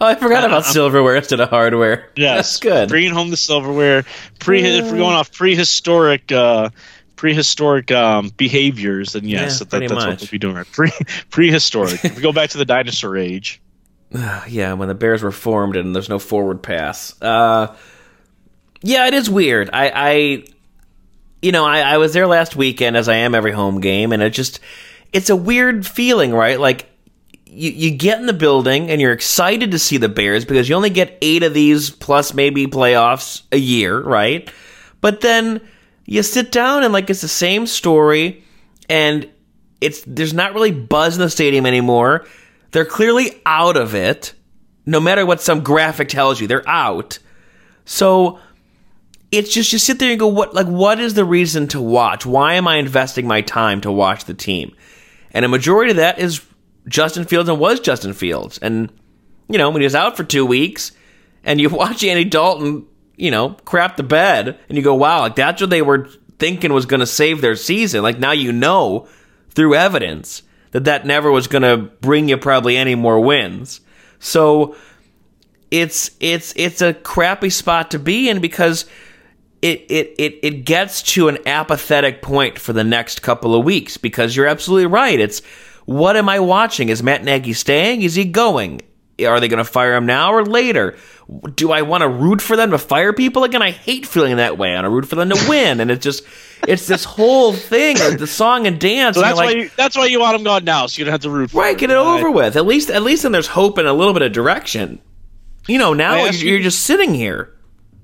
Oh, 0.00 0.06
I 0.06 0.14
forgot 0.14 0.44
about 0.44 0.60
uh, 0.60 0.62
silverware 0.62 1.16
instead 1.16 1.40
of 1.40 1.48
hardware. 1.48 2.10
Yes, 2.16 2.36
that's 2.36 2.60
good. 2.60 2.88
Bringing 2.88 3.12
home 3.12 3.30
the 3.30 3.36
silverware. 3.36 4.04
Pre, 4.38 4.62
if 4.62 4.84
we're 4.84 4.98
going 4.98 5.16
off 5.16 5.32
prehistoric, 5.32 6.30
uh, 6.30 6.70
prehistoric 7.16 7.90
um, 7.90 8.30
behaviors, 8.36 9.14
then 9.14 9.24
yes, 9.24 9.60
yeah, 9.60 9.66
that, 9.66 9.80
that's 9.80 9.92
much. 9.92 10.06
what 10.06 10.20
we'll 10.20 10.30
be 10.30 10.38
doing. 10.38 10.64
Pre, 10.72 10.90
prehistoric. 11.30 12.04
if 12.04 12.16
we 12.16 12.22
go 12.22 12.32
back 12.32 12.50
to 12.50 12.58
the 12.58 12.64
dinosaur 12.64 13.16
age. 13.16 13.60
yeah, 14.48 14.72
when 14.74 14.88
the 14.88 14.94
bears 14.94 15.22
were 15.22 15.32
formed 15.32 15.76
and 15.76 15.94
there's 15.94 16.08
no 16.08 16.18
forward 16.18 16.62
pass. 16.62 17.20
Uh, 17.20 17.74
yeah, 18.82 19.06
it 19.08 19.14
is 19.14 19.28
weird. 19.28 19.70
I, 19.72 19.90
I 19.94 20.44
you 21.42 21.52
know, 21.52 21.64
I, 21.64 21.80
I 21.80 21.98
was 21.98 22.12
there 22.12 22.26
last 22.26 22.56
weekend 22.56 22.96
as 22.96 23.08
I 23.08 23.16
am 23.16 23.34
every 23.34 23.52
home 23.52 23.80
game, 23.80 24.12
and 24.12 24.22
it 24.22 24.30
just 24.30 24.60
it's 25.12 25.30
a 25.30 25.36
weird 25.36 25.86
feeling, 25.86 26.32
right? 26.32 26.58
Like 26.58 26.88
you, 27.50 27.70
you 27.70 27.96
get 27.96 28.20
in 28.20 28.26
the 28.26 28.32
building 28.32 28.90
and 28.90 29.00
you're 29.00 29.12
excited 29.12 29.70
to 29.70 29.78
see 29.78 29.96
the 29.96 30.08
Bears 30.08 30.44
because 30.44 30.68
you 30.68 30.74
only 30.74 30.90
get 30.90 31.18
eight 31.22 31.42
of 31.42 31.54
these 31.54 31.90
plus 31.90 32.34
maybe 32.34 32.66
playoffs 32.66 33.42
a 33.52 33.58
year, 33.58 34.00
right? 34.00 34.50
But 35.00 35.20
then 35.20 35.60
you 36.04 36.22
sit 36.22 36.52
down 36.52 36.84
and 36.84 36.92
like 36.92 37.10
it's 37.10 37.20
the 37.20 37.28
same 37.28 37.66
story 37.66 38.44
and 38.88 39.28
it's 39.80 40.02
there's 40.06 40.34
not 40.34 40.54
really 40.54 40.72
buzz 40.72 41.16
in 41.16 41.20
the 41.20 41.30
stadium 41.30 41.66
anymore. 41.66 42.26
They're 42.70 42.84
clearly 42.84 43.40
out 43.46 43.76
of 43.76 43.94
it. 43.94 44.34
No 44.86 45.00
matter 45.00 45.26
what 45.26 45.42
some 45.42 45.62
graphic 45.62 46.08
tells 46.08 46.40
you, 46.40 46.46
they're 46.46 46.68
out. 46.68 47.18
So 47.84 48.38
it's 49.30 49.52
just 49.52 49.72
you 49.72 49.78
sit 49.78 49.98
there 49.98 50.10
and 50.10 50.18
go, 50.18 50.28
what 50.28 50.54
like 50.54 50.66
what 50.66 50.98
is 51.00 51.14
the 51.14 51.24
reason 51.24 51.68
to 51.68 51.80
watch? 51.80 52.24
Why 52.24 52.54
am 52.54 52.66
I 52.66 52.76
investing 52.76 53.26
my 53.26 53.42
time 53.42 53.80
to 53.82 53.92
watch 53.92 54.24
the 54.24 54.34
team? 54.34 54.74
And 55.32 55.44
a 55.44 55.48
majority 55.48 55.90
of 55.90 55.98
that 55.98 56.18
is 56.18 56.44
Justin 56.88 57.24
Fields 57.24 57.48
and 57.48 57.60
was 57.60 57.80
Justin 57.80 58.12
Fields. 58.12 58.58
And, 58.58 58.92
you 59.48 59.58
know, 59.58 59.70
when 59.70 59.80
he 59.80 59.86
was 59.86 59.94
out 59.94 60.16
for 60.16 60.24
two 60.24 60.46
weeks 60.46 60.92
and 61.44 61.60
you 61.60 61.68
watch 61.70 62.02
Andy 62.04 62.24
Dalton, 62.24 62.86
you 63.16 63.30
know, 63.30 63.50
crap 63.50 63.96
the 63.96 64.02
bed 64.02 64.58
and 64.68 64.76
you 64.76 64.82
go, 64.82 64.94
wow, 64.94 65.20
like 65.20 65.36
that's 65.36 65.60
what 65.60 65.70
they 65.70 65.82
were 65.82 66.08
thinking 66.38 66.72
was 66.72 66.86
going 66.86 67.00
to 67.00 67.06
save 67.06 67.40
their 67.40 67.56
season. 67.56 68.02
Like 68.02 68.18
now 68.18 68.32
you 68.32 68.52
know 68.52 69.08
through 69.50 69.74
evidence 69.74 70.42
that 70.70 70.84
that 70.84 71.06
never 71.06 71.30
was 71.30 71.48
going 71.48 71.62
to 71.62 71.76
bring 72.00 72.28
you 72.28 72.36
probably 72.36 72.76
any 72.76 72.94
more 72.94 73.20
wins. 73.20 73.80
So 74.18 74.76
it's 75.70 76.10
it's 76.20 76.54
it's 76.56 76.80
a 76.80 76.94
crappy 76.94 77.50
spot 77.50 77.90
to 77.90 77.98
be 77.98 78.28
in 78.28 78.40
because 78.40 78.86
it, 79.60 79.86
it, 79.90 80.14
it, 80.18 80.38
it 80.42 80.64
gets 80.64 81.02
to 81.02 81.28
an 81.28 81.38
apathetic 81.46 82.22
point 82.22 82.58
for 82.58 82.72
the 82.72 82.84
next 82.84 83.22
couple 83.22 83.54
of 83.56 83.64
weeks 83.64 83.96
because 83.96 84.36
you're 84.36 84.46
absolutely 84.46 84.86
right. 84.86 85.18
It's 85.18 85.42
what 85.88 86.16
am 86.16 86.28
I 86.28 86.38
watching? 86.40 86.90
Is 86.90 87.02
Matt 87.02 87.24
Nagy 87.24 87.54
staying? 87.54 88.02
Is 88.02 88.14
he 88.14 88.26
going? 88.26 88.82
Are 89.26 89.40
they 89.40 89.48
going 89.48 89.56
to 89.56 89.64
fire 89.64 89.94
him 89.94 90.04
now 90.04 90.34
or 90.34 90.44
later? 90.44 90.98
Do 91.54 91.72
I 91.72 91.80
want 91.80 92.02
to 92.02 92.08
root 92.08 92.42
for 92.42 92.56
them 92.56 92.72
to 92.72 92.78
fire 92.78 93.14
people 93.14 93.42
again? 93.42 93.62
I 93.62 93.70
hate 93.70 94.04
feeling 94.04 94.36
that 94.36 94.58
way. 94.58 94.72
I 94.72 94.74
want 94.74 94.84
to 94.84 94.90
root 94.90 95.06
for 95.06 95.16
them 95.16 95.30
to 95.30 95.46
win, 95.48 95.80
and 95.80 95.90
it's 95.90 96.04
just 96.04 96.24
it's 96.66 96.86
this 96.86 97.04
whole 97.04 97.54
thing, 97.54 97.96
the 98.18 98.26
song 98.26 98.66
and 98.66 98.78
dance. 98.78 99.16
So 99.16 99.22
that's 99.22 99.38
why 99.38 99.46
like, 99.46 99.56
you, 99.56 99.70
that's 99.78 99.96
why 99.96 100.04
you 100.04 100.20
want 100.20 100.36
them 100.36 100.44
gone 100.44 100.64
now, 100.64 100.88
so 100.88 100.98
you 100.98 101.06
don't 101.06 101.12
have 101.12 101.22
to 101.22 101.30
root. 101.30 101.52
for 101.52 101.62
Right, 101.62 101.78
get 101.78 101.88
it 101.88 101.96
over 101.96 102.30
with. 102.30 102.56
At 102.56 102.66
least 102.66 102.90
at 102.90 103.02
least 103.02 103.22
then 103.22 103.32
there's 103.32 103.46
hope 103.46 103.78
and 103.78 103.88
a 103.88 103.94
little 103.94 104.12
bit 104.12 104.20
of 104.20 104.32
direction. 104.32 105.00
You 105.66 105.78
know, 105.78 105.94
now 105.94 106.24
you're, 106.24 106.34
you, 106.34 106.48
you're 106.50 106.60
just 106.60 106.80
sitting 106.80 107.14
here. 107.14 107.56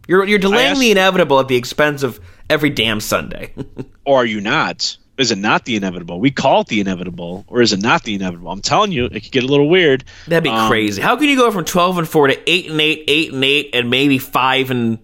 You're 0.08 0.24
you're 0.24 0.38
delaying 0.38 0.78
the 0.78 0.90
inevitable 0.90 1.38
at 1.38 1.48
the 1.48 1.56
expense 1.56 2.02
of 2.02 2.18
every 2.48 2.70
damn 2.70 3.00
Sunday. 3.00 3.52
or 4.06 4.22
are 4.22 4.26
you 4.26 4.40
not? 4.40 4.96
Is 5.16 5.30
it 5.30 5.38
not 5.38 5.64
the 5.64 5.76
inevitable? 5.76 6.18
We 6.18 6.30
call 6.30 6.62
it 6.62 6.68
the 6.68 6.80
inevitable, 6.80 7.44
or 7.46 7.62
is 7.62 7.72
it 7.72 7.80
not 7.80 8.02
the 8.02 8.14
inevitable? 8.14 8.50
I'm 8.50 8.60
telling 8.60 8.92
you, 8.92 9.06
it 9.06 9.20
could 9.22 9.32
get 9.32 9.44
a 9.44 9.46
little 9.46 9.68
weird. 9.68 10.04
That'd 10.26 10.44
be 10.44 10.50
um, 10.50 10.68
crazy. 10.68 11.00
How 11.00 11.16
can 11.16 11.28
you 11.28 11.36
go 11.36 11.50
from 11.50 11.64
12 11.64 11.98
and 11.98 12.08
4 12.08 12.28
to 12.28 12.50
8 12.50 12.70
and 12.70 12.80
8, 12.80 13.04
8 13.06 13.32
and 13.32 13.44
8, 13.44 13.70
and 13.74 13.90
maybe 13.90 14.18
5 14.18 14.70
and 14.70 14.98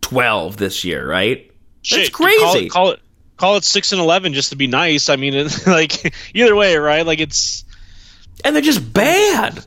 12 0.00 0.56
this 0.56 0.84
year, 0.84 1.06
right? 1.06 1.50
Shit, 1.82 1.98
That's 1.98 2.10
crazy. 2.10 2.38
Call 2.40 2.56
it, 2.56 2.70
call 2.70 2.90
it, 2.90 3.00
call 3.36 3.56
it 3.56 3.64
6 3.64 3.92
and 3.92 4.00
11 4.00 4.32
just 4.32 4.50
to 4.50 4.56
be 4.56 4.66
nice. 4.66 5.08
I 5.08 5.16
mean, 5.16 5.48
like 5.66 6.14
either 6.34 6.56
way, 6.56 6.76
right? 6.76 7.04
Like 7.04 7.20
it's 7.20 7.64
and 8.44 8.54
they're 8.54 8.62
just 8.62 8.92
bad. 8.92 9.64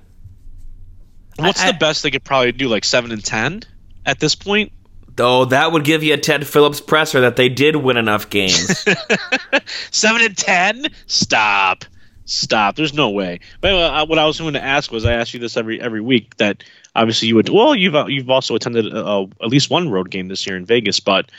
What's 1.37 1.61
I, 1.61 1.71
the 1.71 1.77
best 1.77 2.03
they 2.03 2.11
could 2.11 2.23
probably 2.23 2.51
do? 2.51 2.67
Like 2.67 2.83
7 2.83 3.11
and 3.11 3.23
10 3.23 3.61
at 4.05 4.19
this 4.19 4.33
point? 4.33 4.71
Though 5.17 5.45
that 5.45 5.71
would 5.71 5.83
give 5.83 6.03
you 6.03 6.13
a 6.13 6.17
Ted 6.17 6.45
Phillips 6.45 6.79
presser 6.79 7.21
that 7.21 7.35
they 7.35 7.49
did 7.49 7.75
win 7.75 7.97
enough 7.97 8.29
games. 8.29 8.85
Seven 9.91 10.21
and 10.21 10.37
ten? 10.37 10.85
Stop. 11.07 11.85
Stop. 12.25 12.75
There's 12.75 12.93
no 12.93 13.09
way. 13.09 13.39
But 13.59 13.73
uh, 13.73 14.05
what 14.05 14.19
I 14.19 14.25
was 14.25 14.39
going 14.39 14.53
to 14.53 14.63
ask 14.63 14.91
was, 14.91 15.05
I 15.05 15.13
ask 15.13 15.33
you 15.33 15.39
this 15.39 15.57
every 15.57 15.81
every 15.81 16.01
week. 16.01 16.37
That 16.37 16.63
obviously 16.95 17.29
you 17.29 17.35
would. 17.35 17.49
Well, 17.49 17.75
you've 17.75 17.95
uh, 17.95 18.05
you've 18.07 18.29
also 18.29 18.53
attended 18.53 18.93
uh, 18.93 19.25
at 19.41 19.49
least 19.49 19.71
one 19.71 19.89
road 19.89 20.11
game 20.11 20.27
this 20.27 20.45
year 20.45 20.55
in 20.55 20.65
Vegas. 20.65 20.99
But 20.99 21.31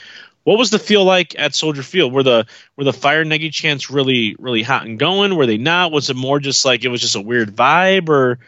what 0.43 0.57
was 0.57 0.71
the 0.71 0.79
feel 0.79 1.05
like 1.05 1.37
at 1.39 1.55
Soldier 1.55 1.83
Field? 1.83 2.11
Were 2.11 2.23
the 2.23 2.47
were 2.75 2.83
the 2.83 2.91
Fire 2.91 3.23
Nagy 3.23 3.49
chants 3.49 3.89
really 3.89 4.35
really 4.39 4.61
hot 4.61 4.85
and 4.85 4.99
going? 4.99 5.37
Were 5.37 5.45
they 5.45 5.57
not? 5.57 5.93
Was 5.93 6.09
it 6.09 6.17
more 6.17 6.39
just 6.39 6.65
like 6.65 6.83
it 6.83 6.89
was 6.89 6.99
just 7.01 7.15
a 7.15 7.21
weird 7.21 7.55
vibe, 7.55 8.09
or 8.09 8.39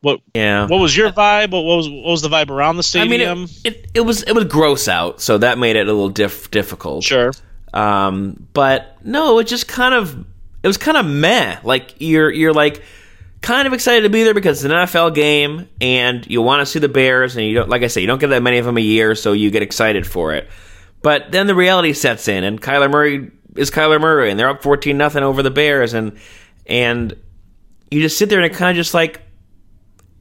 What 0.00 0.20
yeah? 0.34 0.66
What 0.66 0.78
was 0.78 0.96
your 0.96 1.10
vibe? 1.10 1.50
What 1.50 1.64
was 1.64 1.88
what 1.88 2.10
was 2.10 2.22
the 2.22 2.28
vibe 2.28 2.50
around 2.50 2.76
the 2.76 2.82
stadium? 2.82 3.30
I 3.30 3.34
mean, 3.34 3.48
it, 3.64 3.76
it, 3.76 3.90
it 3.94 4.00
was 4.02 4.22
it 4.22 4.32
was 4.32 4.44
gross 4.44 4.86
out, 4.86 5.20
so 5.20 5.38
that 5.38 5.58
made 5.58 5.76
it 5.76 5.88
a 5.88 5.92
little 5.92 6.08
diff, 6.08 6.50
difficult. 6.50 7.04
Sure. 7.04 7.32
Um, 7.72 8.46
but 8.52 8.96
no, 9.04 9.38
it 9.40 9.48
just 9.48 9.66
kind 9.66 9.94
of 9.94 10.24
it 10.62 10.66
was 10.66 10.76
kind 10.76 10.96
of 10.96 11.06
meh. 11.06 11.58
Like 11.64 11.96
you're 11.98 12.30
you're 12.30 12.52
like 12.52 12.82
kind 13.40 13.66
of 13.66 13.72
excited 13.72 14.02
to 14.02 14.08
be 14.08 14.22
there 14.22 14.34
because 14.34 14.64
it's 14.64 14.72
an 14.72 14.78
NFL 14.78 15.14
game 15.14 15.68
and 15.80 16.26
you 16.26 16.42
want 16.42 16.60
to 16.60 16.66
see 16.66 16.80
the 16.80 16.88
Bears 16.88 17.36
and 17.36 17.46
you 17.46 17.54
don't 17.54 17.68
like 17.68 17.82
I 17.82 17.88
say 17.88 18.00
you 18.00 18.06
don't 18.06 18.18
get 18.18 18.28
that 18.28 18.42
many 18.42 18.58
of 18.58 18.66
them 18.66 18.76
a 18.76 18.82
year, 18.82 19.16
so 19.16 19.32
you 19.32 19.50
get 19.50 19.62
excited 19.62 20.06
for 20.06 20.32
it. 20.34 20.48
But 21.02 21.32
then 21.32 21.46
the 21.46 21.54
reality 21.54 21.92
sets 21.92 22.28
in, 22.28 22.44
and 22.44 22.60
Kyler 22.60 22.90
Murray 22.90 23.30
is 23.56 23.70
Kyler 23.70 24.00
Murray, 24.00 24.30
and 24.30 24.38
they're 24.38 24.48
up 24.48 24.62
fourteen 24.62 24.96
nothing 24.96 25.24
over 25.24 25.42
the 25.42 25.50
Bears, 25.50 25.92
and 25.92 26.18
and 26.66 27.16
you 27.90 28.00
just 28.00 28.16
sit 28.16 28.28
there 28.28 28.40
and 28.40 28.52
it 28.52 28.56
kind 28.56 28.70
of 28.70 28.76
just 28.76 28.94
like 28.94 29.22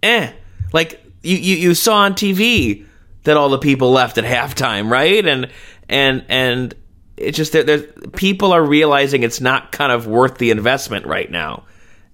eh. 0.03 0.31
Like 0.73 1.03
you, 1.21 1.37
you, 1.37 1.55
you 1.57 1.73
saw 1.73 1.97
on 1.99 2.13
TV 2.13 2.85
that 3.23 3.37
all 3.37 3.49
the 3.49 3.57
people 3.57 3.91
left 3.91 4.17
at 4.17 4.23
halftime, 4.25 4.89
right? 4.89 5.25
And 5.25 5.49
and 5.89 6.25
and 6.29 6.73
it's 7.15 7.37
just 7.37 7.53
that 7.53 8.13
people 8.13 8.53
are 8.53 8.63
realizing 8.63 9.23
it's 9.23 9.41
not 9.41 9.71
kind 9.71 9.91
of 9.91 10.07
worth 10.07 10.37
the 10.37 10.51
investment 10.51 11.05
right 11.05 11.29
now, 11.29 11.63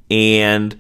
and 0.09 0.79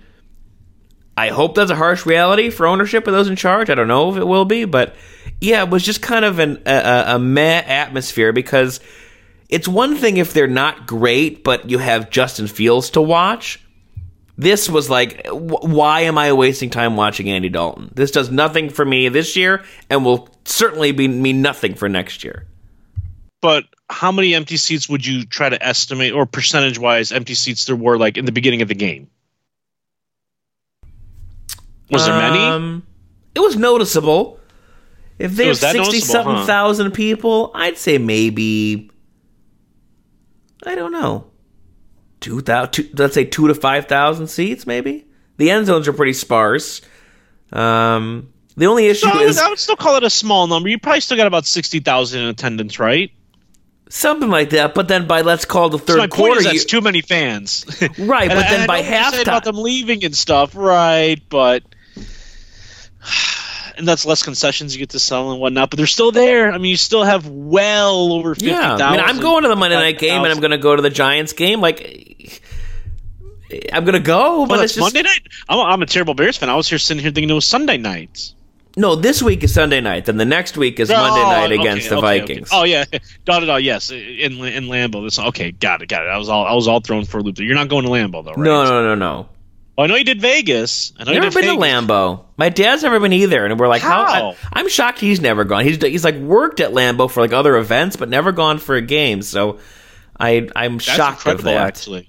I 1.15 1.29
hope 1.29 1.55
that's 1.55 1.71
a 1.71 1.75
harsh 1.75 2.05
reality 2.05 2.49
for 2.49 2.65
ownership 2.65 3.05
of 3.05 3.13
those 3.13 3.27
in 3.27 3.35
charge. 3.35 3.69
I 3.69 3.75
don't 3.75 3.87
know 3.87 4.11
if 4.11 4.17
it 4.17 4.25
will 4.25 4.45
be, 4.45 4.65
but 4.65 4.95
yeah, 5.39 5.63
it 5.63 5.69
was 5.69 5.83
just 5.83 6.01
kind 6.01 6.25
of 6.25 6.39
an, 6.39 6.61
a, 6.65 7.03
a 7.07 7.19
meh 7.19 7.61
atmosphere 7.65 8.33
because 8.33 8.79
it's 9.49 9.67
one 9.67 9.95
thing 9.95 10.17
if 10.17 10.33
they're 10.33 10.47
not 10.47 10.87
great, 10.87 11.43
but 11.43 11.69
you 11.69 11.77
have 11.77 12.09
Justin 12.09 12.47
Fields 12.47 12.91
to 12.91 13.01
watch. 13.01 13.62
This 14.35 14.67
was 14.67 14.89
like, 14.89 15.27
why 15.29 16.01
am 16.01 16.17
I 16.17 16.33
wasting 16.33 16.71
time 16.71 16.95
watching 16.95 17.29
Andy 17.29 17.49
Dalton? 17.49 17.91
This 17.93 18.09
does 18.09 18.31
nothing 18.31 18.69
for 18.69 18.83
me 18.83 19.07
this 19.09 19.35
year 19.35 19.63
and 19.91 20.03
will 20.03 20.27
certainly 20.43 20.91
be 20.91 21.07
mean 21.07 21.43
nothing 21.43 21.75
for 21.75 21.87
next 21.87 22.23
year. 22.23 22.47
But 23.41 23.65
how 23.89 24.11
many 24.11 24.33
empty 24.33 24.57
seats 24.57 24.89
would 24.89 25.05
you 25.05 25.25
try 25.25 25.49
to 25.49 25.61
estimate, 25.61 26.13
or 26.13 26.25
percentage 26.25 26.79
wise, 26.79 27.11
empty 27.11 27.35
seats 27.35 27.65
there 27.65 27.75
were 27.75 27.97
like 27.97 28.17
in 28.17 28.25
the 28.25 28.31
beginning 28.31 28.63
of 28.63 28.69
the 28.69 28.75
game? 28.75 29.09
Was 31.91 32.05
there 32.05 32.17
many? 32.17 32.39
Um, 32.39 32.87
it 33.35 33.39
was 33.39 33.55
noticeable. 33.55 34.39
If 35.19 35.35
they 35.35 35.47
have 35.47 35.57
sixty-seven 35.57 36.47
thousand 36.47 36.87
huh? 36.87 36.95
people, 36.95 37.51
I'd 37.53 37.77
say 37.77 37.99
maybe. 37.99 38.89
I 40.65 40.73
don't 40.73 40.93
know 40.93 41.32
two 42.23 42.41
thousand, 42.41 42.97
let's 42.97 43.13
say 43.13 43.25
two 43.25 43.47
to 43.49 43.53
five 43.53 43.85
thousand 43.85 44.27
seats, 44.27 44.65
maybe. 44.65 45.05
The 45.37 45.51
end 45.51 45.67
zones 45.67 45.87
are 45.87 45.93
pretty 45.93 46.13
sparse. 46.13 46.81
Um, 47.51 48.31
the 48.55 48.65
only 48.65 48.87
issue 48.87 49.07
is 49.19 49.37
I 49.37 49.49
would 49.49 49.59
still 49.59 49.75
call 49.75 49.97
it 49.97 50.03
a 50.03 50.09
small 50.09 50.47
number. 50.47 50.69
You 50.69 50.79
probably 50.79 51.01
still 51.01 51.17
got 51.17 51.27
about 51.27 51.45
sixty 51.45 51.79
thousand 51.79 52.21
in 52.21 52.27
attendance, 52.29 52.79
right? 52.79 53.11
Something 53.89 54.29
like 54.29 54.51
that. 54.51 54.73
But 54.73 54.87
then 54.87 55.05
by 55.05 55.21
let's 55.21 55.45
call 55.45 55.69
the 55.69 55.77
third 55.77 55.97
so 55.97 56.07
quarter, 56.07 56.41
that's 56.41 56.65
too 56.65 56.81
many 56.81 57.01
fans, 57.01 57.65
right? 57.99 58.29
but 58.29 58.47
then 58.49 58.65
by 58.65 58.81
halftime, 58.81 59.21
about 59.23 59.43
them 59.43 59.57
leaving 59.57 60.03
and 60.03 60.15
stuff, 60.15 60.55
right? 60.55 61.21
But 61.29 61.63
and 63.77 63.87
that's 63.87 64.05
less 64.05 64.23
concessions 64.23 64.75
you 64.75 64.79
get 64.79 64.91
to 64.91 64.99
sell 64.99 65.31
and 65.31 65.39
whatnot. 65.39 65.69
But 65.69 65.77
they're 65.77 65.87
still 65.87 66.11
there. 66.11 66.51
I 66.51 66.57
mean, 66.57 66.71
you 66.71 66.77
still 66.77 67.03
have 67.03 67.27
well 67.27 68.13
over 68.13 68.35
fifty 68.35 68.49
thousand. 68.49 68.79
Yeah, 68.79 68.87
I 68.87 68.91
mean, 68.91 68.99
I'm 69.01 69.19
going 69.19 69.43
to 69.43 69.49
the 69.49 69.55
Monday 69.55 69.75
night 69.75 69.99
game, 69.99 70.21
000. 70.21 70.25
and 70.25 70.33
I'm 70.33 70.39
going 70.39 70.51
to 70.51 70.57
go 70.57 70.75
to 70.75 70.81
the 70.81 70.89
Giants 70.89 71.33
game. 71.33 71.61
Like, 71.61 72.41
I'm 73.71 73.85
going 73.85 73.93
to 73.93 73.99
go, 73.99 74.45
but 74.45 74.63
it's 74.63 74.75
just 74.75 74.83
Monday 74.83 75.03
night. 75.03 75.27
I'm 75.47 75.59
a, 75.59 75.61
I'm 75.61 75.81
a 75.81 75.85
terrible 75.85 76.13
Bears 76.13 76.37
fan. 76.37 76.49
I 76.49 76.55
was 76.55 76.69
here 76.69 76.79
sitting 76.79 77.01
here 77.01 77.11
thinking 77.11 77.29
it 77.29 77.33
was 77.33 77.45
Sunday 77.45 77.77
night. 77.77 78.33
No, 78.75 78.95
this 78.95 79.21
week 79.21 79.43
is 79.43 79.53
Sunday 79.53 79.81
night. 79.81 80.05
Then 80.05 80.17
the 80.17 80.25
next 80.25 80.57
week 80.57 80.79
is 80.79 80.89
oh, 80.89 80.95
Monday 80.95 81.21
night 81.21 81.51
oh, 81.51 81.61
against 81.61 81.89
the 81.89 81.97
okay, 81.97 82.19
Vikings. 82.19 82.51
Okay. 82.51 82.59
Oh 82.59 82.63
yeah, 82.63 82.85
dot 83.25 83.43
it 83.43 83.49
all. 83.49 83.59
Yes, 83.59 83.91
in 83.91 84.33
in 84.43 84.65
Lambeau. 84.65 85.05
This 85.05 85.19
okay, 85.19 85.51
got 85.51 85.83
it, 85.83 85.89
got 85.89 86.05
it. 86.05 86.09
I 86.09 86.17
was 86.17 86.27
all 86.27 86.45
I 86.45 86.53
was 86.53 86.67
all 86.67 86.79
thrown 86.79 87.05
for 87.05 87.19
a 87.19 87.21
loop. 87.21 87.37
You're 87.37 87.55
not 87.55 87.69
going 87.69 87.85
to 87.85 87.91
Lambeau 87.91 88.23
though, 88.23 88.31
right? 88.31 88.39
No, 88.39 88.63
no, 88.65 88.83
no, 88.83 88.95
no. 88.95 89.29
Well, 89.75 89.85
I 89.85 89.87
know 89.87 89.95
you 89.95 90.03
did 90.03 90.21
Vegas. 90.21 90.93
I 90.99 91.03
know 91.03 91.13
never 91.13 91.31
been 91.31 91.33
Vegas. 91.33 91.55
to 91.55 91.59
Lambeau. 91.59 92.25
My 92.37 92.49
dad's 92.49 92.83
never 92.83 92.99
been 92.99 93.13
either, 93.13 93.43
and 93.43 93.59
we're 93.59 93.67
like, 93.67 93.81
how? 93.81 94.05
how? 94.05 94.35
I, 94.51 94.59
am 94.59 94.69
shocked 94.69 94.99
he's 94.99 95.19
never 95.19 95.43
gone. 95.45 95.63
He's 95.63 95.81
he's 95.81 96.03
like 96.03 96.15
worked 96.15 96.59
at 96.59 96.71
Lambeau 96.71 97.09
for 97.09 97.21
like 97.21 97.33
other 97.33 97.57
events, 97.57 97.95
but 97.95 98.07
never 98.07 98.31
gone 98.31 98.59
for 98.59 98.75
a 98.75 98.81
game. 98.81 99.23
So 99.23 99.59
I 100.19 100.47
I'm 100.55 100.73
That's 100.73 100.83
shocked 100.83 101.25
of 101.25 101.41
that. 101.43 101.57
Actually, 101.57 102.07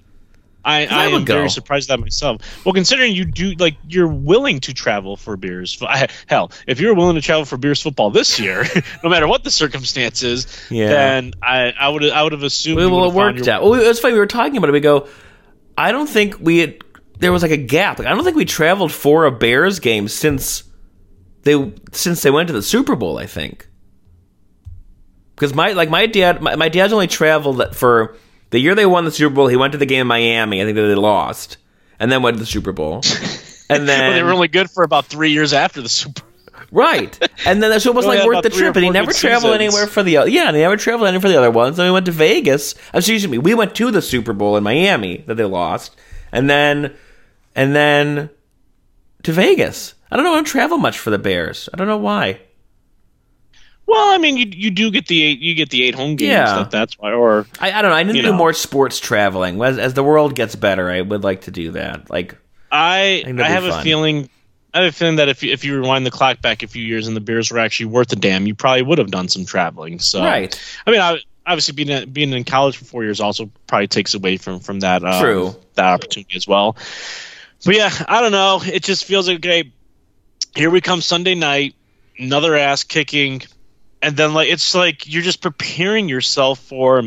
I, 0.62 0.87
I, 0.87 1.05
I 1.05 1.07
am 1.07 1.24
go. 1.24 1.37
very 1.37 1.48
surprised 1.48 1.90
at 1.90 1.96
that 1.96 2.03
myself. 2.03 2.42
Well, 2.66 2.74
considering 2.74 3.14
you 3.14 3.24
do 3.24 3.53
like 3.55 3.77
you're 3.88 4.09
willing 4.09 4.61
to 4.61 4.74
travel 4.74 5.16
for 5.16 5.37
beers. 5.38 5.83
Hell, 6.27 6.53
if 6.66 6.81
you're 6.81 6.94
willing 6.94 7.14
to 7.16 7.22
travel 7.22 7.46
for 7.46 7.57
beers 7.57 7.81
football 7.81 8.11
this 8.11 8.38
year, 8.38 8.64
no 9.03 9.09
matter 9.09 9.27
what 9.27 9.42
the 9.42 9.50
circumstances, 9.50 10.46
yeah. 10.70 10.88
then 10.88 11.33
I 11.42 11.72
I 11.79 11.88
would 11.88 12.05
I 12.05 12.22
would 12.22 12.33
have 12.33 12.42
assumed. 12.42 12.77
Well, 12.77 13.09
it 13.09 13.14
worked 13.14 13.48
out. 13.48 13.62
Well, 13.62 13.74
it 13.74 13.87
was 13.87 14.00
funny. 14.00 14.12
We 14.12 14.20
were 14.20 14.27
talking 14.27 14.59
about 14.59 14.68
it. 14.68 14.72
We 14.72 14.81
go. 14.81 15.09
I 15.77 15.92
don't 15.92 16.09
think 16.09 16.38
we 16.38 16.59
had 16.59 16.85
there 17.18 17.33
was 17.33 17.42
like 17.42 17.50
a 17.50 17.57
gap. 17.57 17.98
Like, 17.98 18.09
I 18.09 18.11
don't 18.11 18.24
think 18.24 18.37
we 18.37 18.44
traveled 18.44 18.92
for 18.92 19.24
a 19.24 19.31
Bears 19.31 19.79
game 19.81 20.09
since 20.09 20.64
they 21.42 21.72
since 21.92 22.22
they 22.22 22.31
went 22.31 22.48
to 22.48 22.53
the 22.53 22.62
Super 22.62 22.96
Bowl. 22.96 23.18
I 23.18 23.27
think 23.27 23.68
because 25.35 25.55
my 25.55 25.72
like 25.72 25.90
my 25.90 26.07
dad 26.07 26.42
my, 26.42 26.57
my 26.57 26.68
dad's 26.68 26.92
only 26.92 27.07
traveled 27.07 27.74
for 27.77 28.16
the 28.50 28.59
year 28.59 28.74
they 28.74 28.87
won 28.87 29.05
the 29.05 29.12
Super 29.12 29.35
Bowl. 29.35 29.48
He 29.48 29.57
went 29.57 29.72
to 29.72 29.79
the 29.79 29.87
game 29.87 30.03
in 30.03 30.07
Miami. 30.07 30.61
I 30.61 30.64
think 30.64 30.77
that 30.77 30.83
they 30.83 30.94
lost, 30.94 31.57
and 31.98 32.11
then 32.11 32.22
went 32.22 32.37
to 32.37 32.40
the 32.40 32.46
Super 32.46 32.72
Bowl. 32.72 33.03
And 33.68 33.88
then 33.88 34.00
well, 34.00 34.12
they 34.12 34.22
were 34.22 34.33
only 34.33 34.48
good 34.48 34.70
for 34.70 34.85
about 34.85 35.07
three 35.07 35.31
years 35.31 35.55
after 35.55 35.81
the 35.81 35.88
Super. 35.88 36.22
Right, 36.70 37.18
and 37.46 37.62
then 37.62 37.72
it 37.72 37.87
was 37.87 38.07
like 38.07 38.27
worth 38.27 38.42
the 38.42 38.50
trip, 38.50 38.74
and 38.77 38.85
he 38.85 38.90
never 38.90 39.12
traveled 39.12 39.55
seasons. 39.55 39.74
anywhere 39.74 39.87
for 39.87 40.03
the 40.03 40.12
yeah, 40.12 40.48
and 40.48 40.57
he 40.57 40.62
never 40.62 40.77
traveled 40.77 41.09
anywhere 41.09 41.20
for 41.20 41.29
the 41.29 41.38
other 41.38 41.50
ones. 41.50 41.77
Then 41.77 41.87
we 41.87 41.92
went 41.92 42.07
to 42.07 42.12
Vegas. 42.12 42.74
Excuse 42.92 43.27
me, 43.27 43.38
we 43.38 43.55
went 43.55 43.74
to 43.77 43.90
the 43.90 44.03
Super 44.03 44.33
Bowl 44.33 44.57
in 44.57 44.64
Miami 44.64 45.24
that 45.27 45.37
they 45.37 45.44
lost, 45.44 45.96
and 46.33 46.50
then 46.50 46.94
and 47.55 47.75
then 47.75 48.31
to 49.23 49.33
Vegas. 49.33 49.95
I 50.11 50.17
don't 50.17 50.25
know. 50.25 50.33
I 50.33 50.37
don't 50.37 50.45
travel 50.45 50.79
much 50.79 50.99
for 50.99 51.11
the 51.11 51.19
Bears. 51.19 51.69
I 51.73 51.77
don't 51.77 51.88
know 51.88 51.99
why. 51.99 52.40
Well, 53.87 54.14
I 54.14 54.19
mean, 54.19 54.37
you 54.37 54.47
you 54.47 54.71
do 54.71 54.90
get 54.90 55.07
the 55.09 55.23
eight 55.23 55.40
you 55.40 55.55
get 55.55 55.71
the 55.71 55.83
eight 55.85 55.95
home 55.95 56.17
games. 56.17 56.31
Yeah. 56.31 56.67
that's 56.71 56.99
why. 56.99 57.12
Or 57.12 57.47
I, 57.61 57.73
I 57.73 57.83
don't 57.83 57.90
know. 57.90 57.97
I 57.97 58.03
need 58.03 58.12
to 58.14 58.23
do 58.23 58.31
know. 58.31 58.37
more 58.37 58.53
sports 58.53 58.99
traveling. 58.99 59.62
As, 59.62 59.79
as 59.79 59.95
the 59.95 60.03
world 60.03 60.35
gets 60.35 60.57
better, 60.57 60.90
I 60.90 61.01
would 61.01 61.23
like 61.23 61.43
to 61.43 61.51
do 61.51 61.73
that. 61.73 62.11
Like 62.11 62.37
I 62.73 63.25
I, 63.27 63.43
I 63.43 63.49
have 63.49 63.64
a 63.64 63.83
feeling. 63.83 64.31
I 64.73 64.83
have 64.83 64.88
a 64.88 64.93
feeling 64.93 65.17
that 65.17 65.29
if 65.29 65.43
you, 65.45 65.53
if 65.53 65.64
you 65.64 65.79
rewind 65.79 66.05
the 66.05 66.11
clock 66.11 66.43
back 66.43 66.64
a 66.64 66.67
few 66.67 66.83
years 66.83 67.07
and 67.07 67.17
the 67.17 67.21
Bears 67.21 67.49
were 67.53 67.61
actually 67.61 67.87
worth 67.87 68.12
a 68.12 68.17
damn, 68.17 68.47
you 68.49 68.57
probably 68.57 68.83
would 68.83 68.99
have 68.99 69.12
done 69.12 69.29
some 69.29 69.45
traveling. 69.45 70.01
So, 70.01 70.21
right. 70.21 70.61
I 70.85 70.90
mean, 70.90 71.01
I, 71.01 71.21
obviously 71.47 71.75
being 71.75 71.90
in, 71.90 72.11
being 72.11 72.33
in 72.33 72.43
college 72.43 72.77
for 72.77 72.85
four 72.85 73.05
years 73.05 73.21
also 73.21 73.51
probably 73.67 73.87
takes 73.87 74.14
away 74.14 74.37
from 74.37 74.61
from 74.61 74.81
that 74.81 75.05
um, 75.05 75.21
true 75.21 75.55
that 75.75 75.87
opportunity 75.87 76.37
as 76.37 76.49
well. 76.49 76.77
But 77.64 77.75
yeah, 77.77 77.90
I 78.09 78.21
don't 78.21 78.33
know. 78.33 78.61
It 78.64 78.83
just 78.83 79.05
feels 79.05 79.29
like 79.29 79.38
okay. 79.38 79.73
Here 80.55 80.71
we 80.71 80.81
come 80.81 81.01
Sunday 81.01 81.35
night, 81.35 81.75
another 82.19 82.55
ass 82.55 82.85
kicking, 82.85 83.43
and 84.01 84.17
then 84.17 84.35
like 84.35 84.49
it's 84.49 84.75
like 84.75 85.11
you're 85.11 85.23
just 85.23 85.43
preparing 85.43 86.09
yourself 86.09 86.61
for 86.61 87.05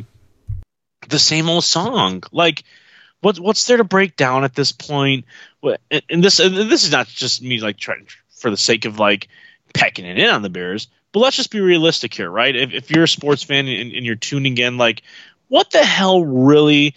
the 1.08 1.20
same 1.20 1.50
old 1.50 1.64
song. 1.64 2.24
Like, 2.32 2.64
what 3.22 3.40
what's 3.40 3.66
there 3.68 3.78
to 3.78 3.84
break 3.84 4.16
down 4.16 4.44
at 4.44 4.56
this 4.56 4.72
point? 4.72 5.26
And 5.92 6.24
this 6.24 6.40
and 6.40 6.56
this 6.56 6.84
is 6.84 6.92
not 6.92 7.08
just 7.08 7.42
me 7.42 7.60
like 7.60 7.78
trying 7.78 8.08
for 8.30 8.50
the 8.50 8.58
sake 8.58 8.86
of 8.86 9.00
like 9.00 9.28
pecking 9.74 10.06
it 10.06 10.18
in 10.18 10.30
on 10.30 10.42
the 10.42 10.50
Bears. 10.50 10.88
But 11.12 11.22
let's 11.22 11.38
just 11.38 11.52
be 11.52 11.62
realistic 11.62 12.14
here, 12.14 12.30
right? 12.30 12.56
If, 12.56 12.74
if 12.74 12.92
you're 12.92 13.06
a 13.06 13.08
sports 13.08 13.44
fan 13.44 13.68
and, 13.68 13.94
and 13.94 14.06
you're 14.06 14.16
tuning 14.16 14.58
in, 14.58 14.78
like, 14.78 15.04
what 15.48 15.72
the 15.72 15.84
hell 15.84 16.24
really 16.24 16.96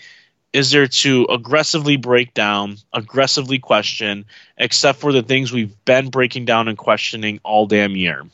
is 0.53 0.71
there 0.71 0.89
to 0.89 1.27
aggressively 1.31 1.97
break 1.97 2.35
down, 2.35 2.77
aggressively 2.93 3.59
question, 3.59 4.25
except 4.59 5.01
for 5.01 5.13
the 5.13 5.23
things 5.23 5.53
we've 5.53 5.85
been 5.85 6.09
breaking 6.11 6.45
down 6.45 6.69
and 6.69 6.77
questioning 6.77 7.41
all 7.45 7.67
damn 7.67 7.97
year? 7.97 8.25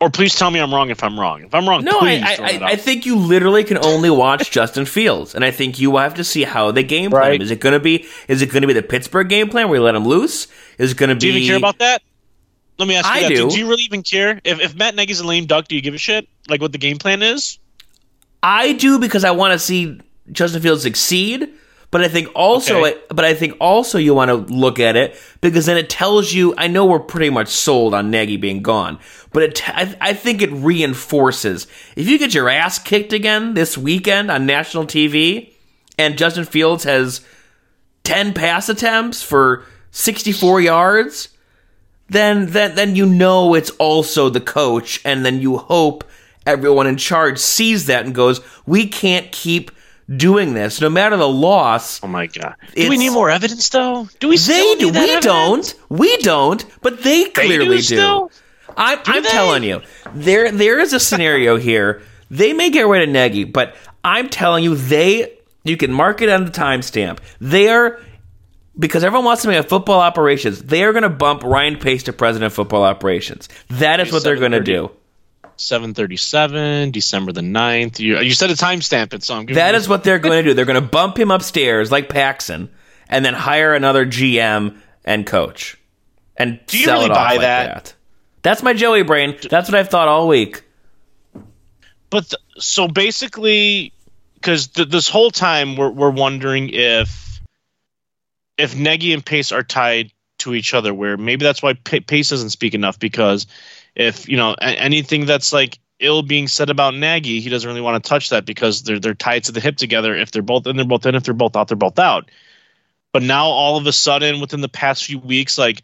Or 0.00 0.10
please 0.10 0.34
tell 0.34 0.50
me 0.50 0.58
I'm 0.58 0.74
wrong 0.74 0.90
if 0.90 1.04
I'm 1.04 1.18
wrong. 1.18 1.44
If 1.44 1.54
I'm 1.54 1.68
wrong, 1.68 1.84
no, 1.84 2.00
I, 2.00 2.36
I, 2.38 2.60
I, 2.72 2.76
think 2.76 3.06
you 3.06 3.16
literally 3.16 3.62
can 3.62 3.78
only 3.78 4.10
watch 4.10 4.50
Justin 4.50 4.84
Fields, 4.84 5.36
and 5.36 5.44
I 5.44 5.52
think 5.52 5.78
you 5.78 5.96
have 5.96 6.14
to 6.14 6.24
see 6.24 6.42
how 6.42 6.72
they 6.72 6.82
game 6.82 7.10
plan. 7.10 7.22
Right. 7.22 7.42
Is 7.42 7.52
it 7.52 7.60
going 7.60 7.74
to 7.74 7.78
be? 7.78 8.04
Is 8.26 8.42
it 8.42 8.50
going 8.50 8.62
to 8.62 8.66
be 8.66 8.74
the 8.74 8.82
Pittsburgh 8.82 9.28
game 9.28 9.48
plan 9.48 9.68
where 9.68 9.78
you 9.78 9.84
let 9.84 9.94
him 9.94 10.04
loose? 10.04 10.48
Is 10.76 10.90
it 10.90 10.96
going 10.96 11.10
to 11.10 11.14
be? 11.14 11.20
Do 11.20 11.26
you 11.28 11.34
even 11.34 11.48
care 11.48 11.56
about 11.56 11.78
that? 11.78 12.02
Let 12.78 12.88
me 12.88 12.96
ask 12.96 13.06
you 13.06 13.12
I 13.12 13.22
that. 13.22 13.28
Do. 13.28 13.50
do 13.50 13.58
you 13.60 13.68
really 13.68 13.84
even 13.84 14.02
care 14.02 14.40
if 14.42 14.60
if 14.60 14.74
Matt 14.74 14.96
Nagy's 14.96 15.20
a 15.20 15.26
lame 15.26 15.46
duck? 15.46 15.68
Do 15.68 15.76
you 15.76 15.82
give 15.82 15.94
a 15.94 15.98
shit 15.98 16.28
like 16.48 16.60
what 16.60 16.72
the 16.72 16.78
game 16.78 16.98
plan 16.98 17.22
is? 17.22 17.60
I 18.42 18.72
do 18.72 18.98
because 18.98 19.22
I 19.22 19.30
want 19.30 19.52
to 19.52 19.58
see 19.60 20.00
Justin 20.32 20.62
Fields 20.62 20.82
succeed. 20.82 21.48
But 21.92 22.00
I 22.00 22.08
think 22.08 22.30
also, 22.34 22.86
okay. 22.86 22.98
but 23.10 23.26
I 23.26 23.34
think 23.34 23.54
also 23.60 23.98
you 23.98 24.14
want 24.14 24.30
to 24.30 24.34
look 24.34 24.80
at 24.80 24.96
it 24.96 25.14
because 25.42 25.66
then 25.66 25.76
it 25.76 25.90
tells 25.90 26.32
you. 26.32 26.54
I 26.56 26.66
know 26.66 26.86
we're 26.86 26.98
pretty 26.98 27.28
much 27.28 27.48
sold 27.48 27.92
on 27.92 28.10
Nagy 28.10 28.38
being 28.38 28.62
gone, 28.62 28.98
but 29.30 29.42
it, 29.42 29.68
I, 29.68 29.94
I 30.00 30.12
think 30.14 30.40
it 30.40 30.50
reinforces 30.52 31.66
if 31.94 32.08
you 32.08 32.18
get 32.18 32.32
your 32.32 32.48
ass 32.48 32.78
kicked 32.78 33.12
again 33.12 33.52
this 33.52 33.76
weekend 33.76 34.30
on 34.30 34.46
national 34.46 34.86
TV, 34.86 35.52
and 35.98 36.16
Justin 36.16 36.46
Fields 36.46 36.84
has 36.84 37.20
ten 38.04 38.32
pass 38.32 38.70
attempts 38.70 39.22
for 39.22 39.66
sixty 39.90 40.32
four 40.32 40.62
yards. 40.62 41.28
then 42.08 42.46
then 42.46 42.74
then 42.74 42.96
you 42.96 43.04
know 43.04 43.52
it's 43.52 43.70
also 43.72 44.30
the 44.30 44.40
coach, 44.40 44.98
and 45.04 45.26
then 45.26 45.42
you 45.42 45.58
hope 45.58 46.04
everyone 46.46 46.86
in 46.86 46.96
charge 46.96 47.38
sees 47.38 47.84
that 47.84 48.06
and 48.06 48.14
goes, 48.14 48.40
"We 48.64 48.86
can't 48.86 49.30
keep." 49.30 49.70
Doing 50.16 50.54
this, 50.54 50.80
no 50.80 50.90
matter 50.90 51.16
the 51.16 51.28
loss. 51.28 52.02
Oh 52.02 52.06
my 52.06 52.26
god! 52.26 52.56
Do 52.74 52.88
we 52.88 52.98
need 52.98 53.10
more 53.10 53.30
evidence, 53.30 53.68
though? 53.68 54.08
Do 54.20 54.28
we? 54.28 54.36
They 54.36 54.74
do. 54.76 54.88
we 54.88 54.98
evidence? 54.98 55.24
don't. 55.24 55.74
We 55.88 56.16
don't. 56.18 56.64
But 56.82 57.02
they 57.02 57.24
clearly 57.26 57.76
they 57.76 57.82
do. 57.82 57.96
do. 57.96 58.30
I'm, 58.76 58.98
I'm 59.06 59.22
telling 59.22 59.62
you, 59.62 59.82
there 60.14 60.50
there 60.50 60.80
is 60.80 60.92
a 60.92 61.00
scenario 61.00 61.56
here. 61.68 62.02
They 62.30 62.52
may 62.52 62.70
get 62.70 62.86
rid 62.86 63.02
of 63.02 63.08
Nagy, 63.08 63.44
but 63.44 63.76
I'm 64.04 64.28
telling 64.28 64.64
you, 64.64 64.74
they 64.74 65.38
you 65.64 65.76
can 65.76 65.92
mark 65.92 66.20
it 66.22 66.28
on 66.28 66.44
the 66.44 66.50
timestamp. 66.50 67.18
They 67.40 67.68
are 67.68 68.00
because 68.78 69.04
everyone 69.04 69.24
wants 69.24 69.42
to 69.42 69.48
make 69.48 69.58
a 69.58 69.68
football 69.68 70.00
operations. 70.00 70.62
They 70.62 70.84
are 70.84 70.92
going 70.92 71.02
to 71.02 71.10
bump 71.10 71.42
Ryan 71.42 71.76
Pace 71.76 72.04
to 72.04 72.12
president 72.12 72.46
of 72.46 72.54
football 72.54 72.84
operations. 72.84 73.48
That 73.68 74.00
is 74.00 74.12
what 74.12 74.24
they're 74.24 74.36
going 74.36 74.52
to 74.52 74.60
do. 74.60 74.90
737, 75.62 76.90
December 76.90 77.32
the 77.32 77.40
9th. 77.40 77.98
You, 77.98 78.20
you 78.20 78.34
said 78.34 78.50
a 78.50 78.54
timestamp 78.54 79.12
it, 79.14 79.22
so 79.22 79.36
I'm 79.36 79.46
That 79.46 79.74
is 79.74 79.88
what 79.88 80.04
they're 80.04 80.18
going 80.18 80.42
to 80.44 80.50
do. 80.50 80.54
They're 80.54 80.64
going 80.64 80.82
to 80.82 80.86
bump 80.86 81.18
him 81.18 81.30
upstairs 81.30 81.90
like 81.90 82.08
Paxson 82.08 82.70
and 83.08 83.24
then 83.24 83.34
hire 83.34 83.74
another 83.74 84.06
GM 84.06 84.78
and 85.04 85.26
coach. 85.26 85.78
And 86.36 86.60
do 86.66 86.78
you 86.78 86.84
sell 86.84 86.98
really 86.98 87.10
buy 87.10 87.32
like 87.32 87.40
that? 87.40 87.74
that? 87.74 87.94
That's 88.42 88.62
my 88.62 88.72
Joey 88.72 89.02
brain. 89.02 89.36
That's 89.48 89.70
what 89.70 89.78
I've 89.78 89.88
thought 89.88 90.08
all 90.08 90.28
week. 90.28 90.64
But 92.10 92.28
th- 92.28 92.42
so 92.58 92.88
basically, 92.88 93.92
because 94.34 94.68
th- 94.68 94.88
this 94.88 95.08
whole 95.08 95.30
time 95.30 95.76
we're 95.76 95.90
we're 95.90 96.10
wondering 96.10 96.70
if 96.70 97.40
if 98.58 98.76
Nagy 98.76 99.12
and 99.12 99.24
Pace 99.24 99.52
are 99.52 99.62
tied 99.62 100.12
to 100.38 100.54
each 100.54 100.74
other, 100.74 100.92
where 100.92 101.16
maybe 101.16 101.44
that's 101.44 101.62
why 101.62 101.74
P- 101.74 102.00
Pace 102.00 102.30
doesn't 102.30 102.50
speak 102.50 102.74
enough 102.74 102.98
because 102.98 103.46
if 103.94 104.28
you 104.28 104.36
know 104.36 104.54
a- 104.60 104.80
anything 104.80 105.26
that's 105.26 105.52
like 105.52 105.78
ill 105.98 106.22
being 106.22 106.48
said 106.48 106.70
about 106.70 106.94
Nagy, 106.94 107.40
he 107.40 107.48
doesn't 107.48 107.68
really 107.68 107.80
want 107.80 108.02
to 108.02 108.08
touch 108.08 108.30
that 108.30 108.44
because 108.44 108.82
they're 108.82 108.98
they're 108.98 109.14
tied 109.14 109.44
to 109.44 109.52
the 109.52 109.60
hip 109.60 109.76
together. 109.76 110.14
If 110.14 110.30
they're 110.30 110.42
both 110.42 110.66
in, 110.66 110.76
they're 110.76 110.84
both 110.84 111.06
in. 111.06 111.14
If 111.14 111.24
they're 111.24 111.34
both 111.34 111.56
out, 111.56 111.68
they're 111.68 111.76
both 111.76 111.98
out. 111.98 112.30
But 113.12 113.22
now 113.22 113.46
all 113.46 113.76
of 113.76 113.86
a 113.86 113.92
sudden, 113.92 114.40
within 114.40 114.60
the 114.60 114.68
past 114.68 115.04
few 115.04 115.18
weeks, 115.18 115.58
like 115.58 115.82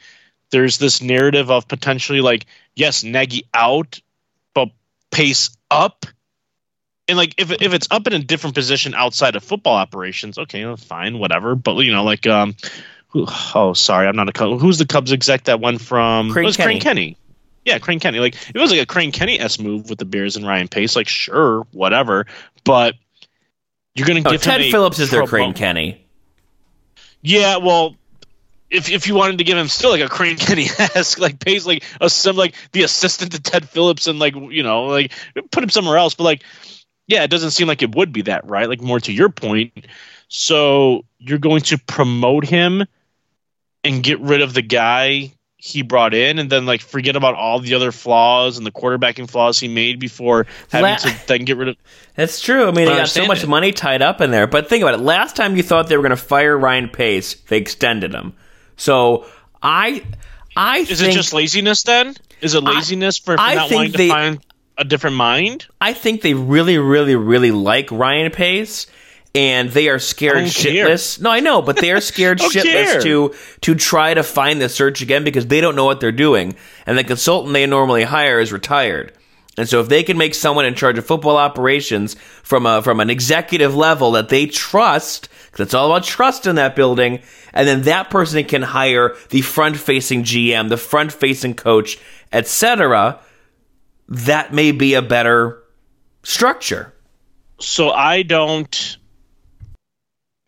there's 0.50 0.78
this 0.78 1.02
narrative 1.02 1.50
of 1.50 1.68
potentially 1.68 2.20
like 2.20 2.46
yes, 2.74 3.04
Nagy 3.04 3.44
out, 3.54 4.00
but 4.54 4.70
Pace 5.10 5.56
up. 5.70 6.06
And 7.06 7.16
like 7.16 7.34
if 7.38 7.50
if 7.50 7.72
it's 7.72 7.88
up 7.90 8.06
in 8.06 8.12
a 8.12 8.18
different 8.18 8.54
position 8.54 8.94
outside 8.94 9.36
of 9.36 9.44
football 9.44 9.76
operations, 9.76 10.38
okay, 10.38 10.74
fine, 10.76 11.18
whatever. 11.18 11.54
But 11.54 11.76
you 11.76 11.92
know, 11.92 12.04
like 12.04 12.26
um, 12.26 12.54
who, 13.08 13.26
oh 13.54 13.72
sorry, 13.72 14.06
I'm 14.06 14.16
not 14.16 14.28
a 14.28 14.32
Cub. 14.32 14.60
Who's 14.60 14.78
the 14.78 14.86
Cubs 14.86 15.12
exec 15.12 15.44
that 15.44 15.60
went 15.60 15.80
from? 15.80 16.30
Crane 16.30 16.44
it 16.44 16.46
was 16.46 16.56
Kenny. 16.56 16.72
Crane 16.72 16.80
Kenney. 16.80 17.16
Yeah, 17.68 17.78
Crane 17.78 18.00
Kenney. 18.00 18.20
Like 18.20 18.34
it 18.54 18.58
was 18.58 18.70
like 18.70 18.80
a 18.80 18.86
Crane 18.86 19.12
Kenney 19.12 19.38
s 19.38 19.58
move 19.58 19.90
with 19.90 19.98
the 19.98 20.04
Bears 20.04 20.36
and 20.36 20.46
Ryan 20.46 20.68
Pace. 20.68 20.96
Like 20.96 21.08
sure, 21.08 21.66
whatever. 21.72 22.26
But 22.64 22.94
you're 23.94 24.06
gonna 24.06 24.22
No, 24.24 24.30
give 24.32 24.42
Ted 24.42 24.60
him 24.60 24.68
a 24.68 24.70
Phillips 24.70 24.98
is 24.98 25.10
their 25.10 25.22
Crane 25.24 25.54
Kenney. 25.54 26.04
yeah, 27.22 27.56
well, 27.58 27.96
if 28.70 28.90
if 28.90 29.06
you 29.06 29.14
wanted 29.14 29.38
to 29.38 29.44
give 29.44 29.58
him 29.58 29.68
still 29.68 29.90
like 29.90 30.02
a 30.02 30.08
Crane 30.08 30.36
Kenney 30.36 30.66
esque, 30.78 31.18
like 31.20 31.40
pays 31.40 31.66
like 31.66 31.84
a 32.00 32.10
some 32.10 32.36
like 32.36 32.54
the 32.72 32.82
assistant 32.82 33.32
to 33.32 33.42
Ted 33.42 33.68
Phillips 33.68 34.06
and 34.06 34.18
like 34.18 34.34
you 34.34 34.62
know 34.62 34.86
like 34.86 35.12
put 35.50 35.62
him 35.62 35.70
somewhere 35.70 35.98
else, 35.98 36.14
but 36.14 36.24
like 36.24 36.44
yeah, 37.06 37.24
it 37.24 37.30
doesn't 37.30 37.52
seem 37.52 37.68
like 37.68 37.82
it 37.82 37.94
would 37.94 38.12
be 38.12 38.22
that 38.22 38.46
right. 38.48 38.68
Like 38.68 38.82
more 38.82 39.00
to 39.00 39.12
your 39.12 39.30
point, 39.30 39.86
so 40.28 41.04
you're 41.18 41.38
going 41.38 41.62
to 41.62 41.78
promote 41.78 42.44
him 42.46 42.84
and 43.84 44.02
get 44.02 44.20
rid 44.20 44.42
of 44.42 44.54
the 44.54 44.62
guy 44.62 45.32
he 45.60 45.82
brought 45.82 46.14
in, 46.14 46.38
and 46.38 46.48
then 46.48 46.66
like 46.66 46.80
forget 46.80 47.16
about 47.16 47.34
all 47.34 47.58
the 47.58 47.74
other 47.74 47.90
flaws 47.90 48.56
and 48.58 48.66
the 48.66 48.70
quarterbacking 48.70 49.28
flaws 49.28 49.58
he 49.58 49.66
made 49.66 49.98
before 49.98 50.46
having 50.70 50.90
La- 50.92 50.96
to 50.96 51.26
then 51.26 51.44
get 51.44 51.56
rid 51.56 51.68
of. 51.68 51.76
That's 52.14 52.40
true. 52.40 52.68
I 52.68 52.70
mean, 52.70 52.86
I 52.88 52.92
they 52.92 52.96
got 52.98 53.08
so 53.08 53.26
much 53.26 53.42
it. 53.42 53.48
money 53.48 53.72
tied 53.72 54.00
up 54.00 54.20
in 54.20 54.30
there. 54.30 54.46
But 54.46 54.68
think 54.68 54.82
about 54.82 54.94
it. 54.94 55.02
Last 55.02 55.34
time 55.36 55.56
you 55.56 55.62
thought 55.64 55.88
they 55.88 55.96
were 55.96 56.02
going 56.02 56.10
to 56.10 56.16
fire 56.16 56.56
Ryan 56.56 56.88
Pace, 56.88 57.34
they 57.34 57.58
extended 57.58 58.14
him. 58.14 58.34
So 58.76 59.26
I, 59.60 60.04
I 60.56 60.78
Is 60.78 61.00
think 61.00 61.12
it 61.12 61.16
just 61.16 61.32
laziness 61.32 61.82
then? 61.82 62.14
Is 62.40 62.54
it 62.54 62.62
laziness 62.62 63.18
for, 63.18 63.36
for 63.36 63.42
I 63.42 63.54
not 63.56 63.68
think 63.68 63.78
wanting 63.78 63.92
to 63.92 64.08
find 64.08 64.44
a 64.76 64.84
different 64.84 65.16
mind? 65.16 65.66
I 65.80 65.92
think 65.92 66.22
they 66.22 66.34
really, 66.34 66.78
really, 66.78 67.16
really 67.16 67.50
like 67.50 67.90
Ryan 67.90 68.30
Pace, 68.30 68.86
and 69.34 69.70
they 69.70 69.88
are 69.88 69.98
scared 69.98 70.36
oh, 70.36 70.40
I 70.40 70.42
don't 70.44 70.54
care. 70.54 70.86
shitless. 70.88 71.20
No, 71.20 71.30
I 71.30 71.40
know, 71.40 71.62
but 71.62 71.76
they 71.76 71.92
are 71.92 72.00
scared 72.00 72.38
shitless 72.38 72.62
care. 72.62 73.00
to 73.02 73.34
to 73.62 73.74
try 73.74 74.14
to 74.14 74.22
find 74.22 74.60
the 74.60 74.68
search 74.68 75.02
again 75.02 75.24
because 75.24 75.46
they 75.46 75.60
don't 75.60 75.76
know 75.76 75.84
what 75.84 76.00
they're 76.00 76.12
doing, 76.12 76.56
and 76.86 76.96
the 76.98 77.04
consultant 77.04 77.52
they 77.52 77.66
normally 77.66 78.04
hire 78.04 78.40
is 78.40 78.52
retired. 78.52 79.12
And 79.56 79.68
so, 79.68 79.80
if 79.80 79.88
they 79.88 80.04
can 80.04 80.16
make 80.16 80.36
someone 80.36 80.66
in 80.66 80.74
charge 80.76 80.98
of 80.98 81.06
football 81.06 81.36
operations 81.36 82.14
from 82.44 82.64
a 82.64 82.80
from 82.80 83.00
an 83.00 83.10
executive 83.10 83.74
level 83.74 84.12
that 84.12 84.28
they 84.28 84.46
trust, 84.46 85.28
because 85.46 85.64
it's 85.66 85.74
all 85.74 85.90
about 85.90 86.04
trust 86.04 86.46
in 86.46 86.54
that 86.56 86.76
building, 86.76 87.20
and 87.52 87.66
then 87.66 87.82
that 87.82 88.08
person 88.08 88.44
can 88.44 88.62
hire 88.62 89.16
the 89.30 89.40
front 89.40 89.76
facing 89.76 90.22
GM, 90.22 90.68
the 90.68 90.76
front 90.76 91.12
facing 91.12 91.54
coach, 91.54 91.98
etc. 92.32 93.18
That 94.08 94.52
may 94.54 94.70
be 94.72 94.94
a 94.94 95.02
better 95.02 95.62
structure. 96.22 96.94
so 97.58 97.90
I 97.90 98.22
don't. 98.22 98.96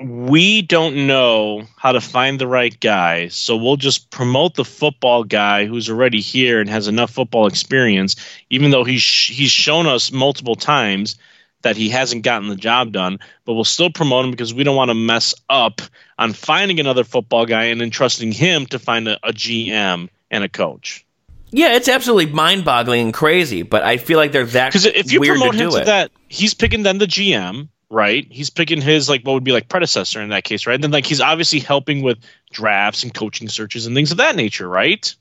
We 0.01 0.63
don't 0.63 1.07
know 1.07 1.65
how 1.77 1.93
to 1.93 2.01
find 2.01 2.39
the 2.39 2.47
right 2.47 2.79
guy, 2.81 3.29
so 3.29 3.57
we'll 3.57 3.77
just 3.77 4.11
promote 4.11 4.55
the 4.55 4.65
football 4.65 5.25
guy 5.25 5.67
who's 5.67 5.91
already 5.91 6.21
here 6.21 6.59
and 6.59 6.71
has 6.71 6.89
enough 6.89 7.11
football 7.11 7.47
experience. 7.47 8.17
Even 8.49 8.71
though 8.71 8.85
he's 8.85 9.05
he's 9.05 9.51
shown 9.51 9.87
us 9.87 10.11
multiple 10.11 10.55
times 10.55 11.19
that 11.63 11.77
he 11.77 11.91
hasn't 11.91 12.23
gotten 12.23 12.49
the 12.49 12.57
job 12.57 12.93
done, 12.93 13.19
but 13.45 13.53
we'll 13.53 13.65
still 13.65 13.91
promote 13.91 14.25
him 14.25 14.31
because 14.31 14.55
we 14.55 14.65
don't 14.65 14.77
want 14.77 14.91
to 14.91 14.95
mess 14.95 15.35
up 15.51 15.83
on 16.19 16.33
finding 16.33 16.81
another 16.81 17.05
football 17.05 17.45
guy 17.45 17.65
and 17.65 17.83
entrusting 17.83 18.33
him 18.33 18.65
to 18.67 18.79
find 18.79 19.07
a, 19.07 19.19
a 19.27 19.33
GM 19.33 20.09
and 20.31 20.45
a 20.45 20.49
coach. 20.49 21.05
Yeah, 21.51 21.75
it's 21.75 21.89
absolutely 21.89 22.33
mind-boggling 22.33 23.01
and 23.01 23.15
crazy, 23.15 23.63
but 23.63 23.83
I 23.83 23.97
feel 23.97 24.19
like 24.19 24.31
they're 24.33 24.45
that 24.47 24.69
Because 24.69 24.87
if 24.87 25.13
you 25.13 25.21
promote 25.21 25.53
to 25.53 25.59
him 25.59 25.71
to 25.71 25.77
it. 25.77 25.87
that, 25.87 26.13
he's 26.29 26.55
picking 26.55 26.85
then 26.85 26.99
the 26.99 27.07
GM, 27.07 27.69
right? 27.91 28.27
He's 28.31 28.51
picking 28.51 28.81
his 28.81 29.09
like 29.09 29.23
what 29.23 29.35
would 29.35 29.45
be 29.45 29.53
like 29.53 29.69
predecessor 29.69 30.23
in 30.23 30.31
that 30.31 30.45
case, 30.45 30.67
right? 30.67 30.75
And 30.75 30.85
then 30.85 30.93
like 30.93 31.07
he's 31.07 31.21
obviously 31.21 31.59
helping 31.59 32.03
with 32.03 32.19
drafts 32.53 33.03
and 33.03 33.13
coaching 33.13 33.49
searches 33.49 33.87
and 33.87 33.95
things 33.95 34.13
of 34.13 34.19
that 34.19 34.37
nature, 34.37 34.69
right? 34.69 35.15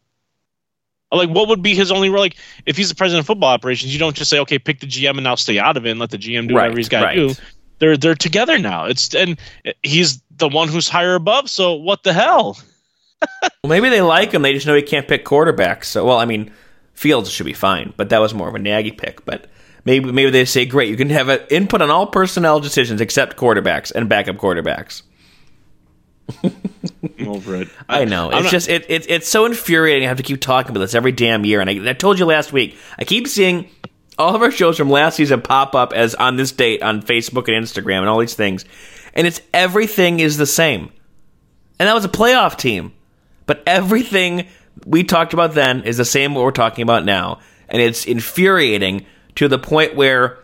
Like 1.12 1.30
what 1.30 1.48
would 1.48 1.64
be 1.64 1.74
his 1.74 1.92
only 1.92 2.10
role? 2.10 2.22
Like 2.22 2.38
if 2.66 2.78
he's 2.78 2.90
the 2.90 2.96
president 2.96 3.22
of 3.22 3.28
football 3.28 3.50
operations, 3.50 3.92
you 3.92 4.00
don't 4.00 4.16
just 4.16 4.30
say, 4.30 4.40
okay, 4.40 4.60
pick 4.60 4.80
the 4.80 4.88
GM 4.88 5.12
and 5.12 5.24
now 5.24 5.36
stay 5.36 5.58
out 5.58 5.76
of 5.76 5.86
it 5.86 5.92
and 5.92 6.00
let 6.00 6.12
the 6.12 6.18
GM 6.18 6.48
do 6.48 6.56
Right, 6.56 6.64
whatever 6.64 6.78
he's 6.78 6.90
got 6.90 7.00
to 7.00 7.06
right. 7.06 7.16
do. 7.16 7.34
They're 7.80 7.98
they're 7.98 8.16
together 8.16 8.60
now. 8.60 8.86
It's 8.86 9.16
and 9.16 9.40
he's 9.82 10.22
the 10.38 10.50
one 10.50 10.68
who's 10.68 10.88
higher 10.88 11.16
above. 11.16 11.50
So 11.50 11.74
what 11.74 12.04
the 12.04 12.14
hell? 12.14 12.58
Well, 13.62 13.70
maybe 13.70 13.90
they 13.90 14.02
like 14.02 14.32
him. 14.32 14.44
They 14.44 14.54
just 14.54 14.66
know 14.66 14.76
he 14.76 14.82
can't 14.82 15.06
pick 15.06 15.26
quarterbacks. 15.26 15.84
So, 15.86 16.06
well, 16.06 16.18
I 16.18 16.24
mean, 16.24 16.54
Fields 16.94 17.30
should 17.30 17.46
be 17.46 17.52
fine, 17.52 17.94
but 17.98 18.08
that 18.10 18.20
was 18.20 18.34
more 18.34 18.48
of 18.48 18.56
a 18.56 18.60
Nagy 18.60 18.92
pick. 18.92 19.26
But 19.26 19.48
maybe 19.86 20.12
maybe 20.12 20.30
they 20.32 20.46
say, 20.46 20.66
great, 20.66 20.90
you 20.90 20.98
can 20.98 21.10
have 21.10 21.30
an 21.30 21.40
input 21.50 21.82
on 21.82 21.90
all 21.90 22.08
personnel 22.08 22.60
decisions 22.60 23.02
except 23.02 23.38
quarterbacks 23.38 23.92
and 23.92 24.08
backup 24.10 24.38
quarterbacks. 24.38 25.04
Over 27.26 27.56
it. 27.56 27.70
I 27.88 28.06
know. 28.06 28.28
I'm 28.32 28.38
It's 28.38 28.44
not- 28.46 28.52
just 28.52 28.70
it, 28.70 28.86
it 28.90 29.10
it's 29.10 29.28
so 29.28 29.46
infuriating. 29.46 30.06
I 30.06 30.10
have 30.10 30.18
to 30.18 30.24
keep 30.24 30.40
talking 30.42 30.72
about 30.72 30.80
this 30.82 30.96
every 30.96 31.12
damn 31.12 31.44
year. 31.46 31.60
And 31.62 31.70
I, 31.70 31.90
I 31.90 31.94
told 31.94 32.20
you 32.20 32.26
last 32.26 32.54
week. 32.54 32.78
I 32.98 33.04
keep 33.04 33.28
seeing 33.28 33.70
all 34.18 34.36
of 34.36 34.42
our 34.42 34.52
shows 34.52 34.78
from 34.78 34.90
last 34.90 35.16
season 35.16 35.42
pop 35.42 35.76
up 35.76 35.94
as 35.94 36.14
on 36.16 36.36
this 36.36 36.52
date 36.52 36.82
on 36.84 37.02
Facebook 37.02 37.48
and 37.48 37.64
Instagram 37.66 38.00
and 38.00 38.10
all 38.10 38.20
these 38.20 38.36
things, 38.36 38.66
and 39.14 39.26
it's 39.26 39.42
everything 39.54 40.20
is 40.20 40.38
the 40.38 40.46
same. 40.46 40.92
And 41.80 41.88
that 41.88 41.94
was 41.96 42.04
a 42.06 42.10
playoff 42.10 42.58
team, 42.58 42.92
but 43.46 43.64
everything 43.66 44.48
we 44.86 45.04
talked 45.06 45.34
about 45.34 45.54
then 45.54 45.84
is 45.84 45.96
the 45.98 46.06
same 46.06 46.34
what 46.36 46.44
we're 46.44 46.52
talking 46.52 46.84
about 46.84 47.06
now, 47.06 47.40
and 47.70 47.82
it's 47.82 48.06
infuriating 48.06 49.06
to 49.36 49.48
the 49.48 49.60
point 49.60 49.96
where 49.96 50.40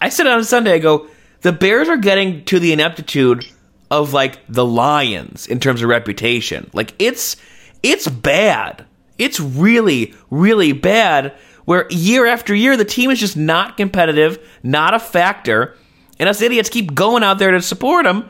I 0.00 0.08
said 0.08 0.26
on 0.26 0.44
Sunday, 0.44 0.74
I 0.74 0.78
go, 0.78 1.08
the 1.40 1.52
Bears 1.52 1.88
are 1.88 1.96
getting 1.96 2.44
to 2.46 2.58
the 2.58 2.72
ineptitude 2.72 3.46
of 3.90 4.12
like 4.12 4.40
the 4.48 4.64
Lions 4.64 5.46
in 5.46 5.60
terms 5.60 5.82
of 5.82 5.88
reputation. 5.88 6.70
Like 6.72 6.94
it's 6.98 7.36
it's 7.82 8.08
bad. 8.08 8.84
It's 9.18 9.38
really, 9.38 10.14
really 10.30 10.72
bad. 10.72 11.34
Where 11.64 11.86
year 11.90 12.26
after 12.26 12.54
year 12.54 12.76
the 12.76 12.84
team 12.84 13.10
is 13.10 13.20
just 13.20 13.36
not 13.36 13.76
competitive, 13.76 14.38
not 14.62 14.94
a 14.94 14.98
factor, 14.98 15.76
and 16.18 16.28
us 16.28 16.42
idiots 16.42 16.68
keep 16.68 16.94
going 16.94 17.22
out 17.22 17.38
there 17.38 17.50
to 17.50 17.62
support 17.62 18.04
them, 18.04 18.28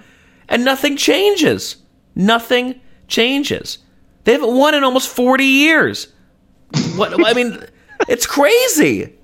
and 0.49 0.65
nothing 0.65 0.97
changes. 0.97 1.77
Nothing 2.15 2.81
changes. 3.09 3.79
They 4.25 4.33
haven't 4.33 4.55
won 4.55 4.75
in 4.75 4.85
almost 4.85 5.09
forty 5.09 5.45
years. 5.45 6.13
What 6.97 7.25
I 7.25 7.33
mean, 7.35 7.65
it's 8.09 8.27
crazy. 8.27 9.15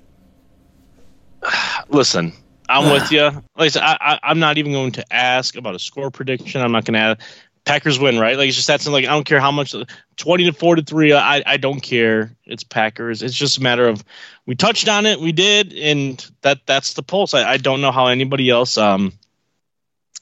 listen, 1.89 2.33
I'm 2.69 2.91
with 2.91 3.11
you. 3.11 3.23
Like 3.23 3.43
I 3.57 3.67
said, 3.69 3.83
I, 3.83 4.19
I'm 4.23 4.39
not 4.39 4.57
even 4.57 4.71
going 4.71 4.93
to 4.93 5.13
ask 5.13 5.55
about 5.55 5.75
a 5.75 5.79
score 5.79 6.11
prediction. 6.11 6.61
I'm 6.61 6.71
not 6.71 6.85
going 6.85 6.93
to 6.93 7.23
Packers 7.63 7.99
win, 7.99 8.17
right? 8.17 8.37
Like 8.37 8.47
it's 8.47 8.55
just 8.55 8.67
that's 8.67 8.87
like 8.87 9.05
I 9.05 9.09
don't 9.09 9.23
care 9.25 9.39
how 9.39 9.51
much 9.51 9.75
twenty 10.17 10.45
to 10.45 10.53
four 10.53 10.75
to 10.75 10.81
three. 10.81 11.13
I 11.13 11.43
I 11.45 11.57
don't 11.57 11.79
care. 11.79 12.35
It's 12.43 12.63
Packers. 12.63 13.21
It's 13.21 13.35
just 13.35 13.59
a 13.59 13.61
matter 13.61 13.87
of 13.87 14.03
we 14.47 14.55
touched 14.55 14.89
on 14.89 15.05
it, 15.05 15.19
we 15.19 15.31
did, 15.31 15.73
and 15.73 16.25
that 16.41 16.61
that's 16.65 16.93
the 16.93 17.03
pulse. 17.03 17.35
I, 17.35 17.51
I 17.51 17.57
don't 17.57 17.81
know 17.81 17.91
how 17.91 18.07
anybody 18.07 18.49
else 18.49 18.79
um 18.79 19.13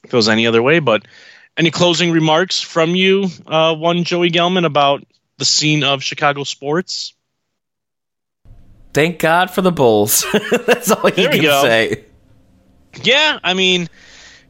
feels 0.08 0.28
any 0.28 0.46
other 0.46 0.62
way. 0.62 0.80
But 0.80 1.06
any 1.56 1.70
closing 1.70 2.10
remarks 2.10 2.60
from 2.60 2.94
you, 2.94 3.28
uh, 3.46 3.74
one 3.74 4.04
Joey 4.04 4.30
Gelman 4.30 4.66
about 4.66 5.04
the 5.38 5.44
scene 5.44 5.82
of 5.82 6.02
Chicago 6.02 6.44
sports? 6.44 7.14
Thank 8.92 9.18
God 9.18 9.50
for 9.50 9.62
the 9.62 9.72
Bulls. 9.72 10.24
that's 10.66 10.90
all 10.90 11.08
you 11.08 11.28
can 11.28 11.42
go. 11.42 11.62
say. 11.62 12.04
Yeah, 13.02 13.38
I 13.42 13.54
mean 13.54 13.88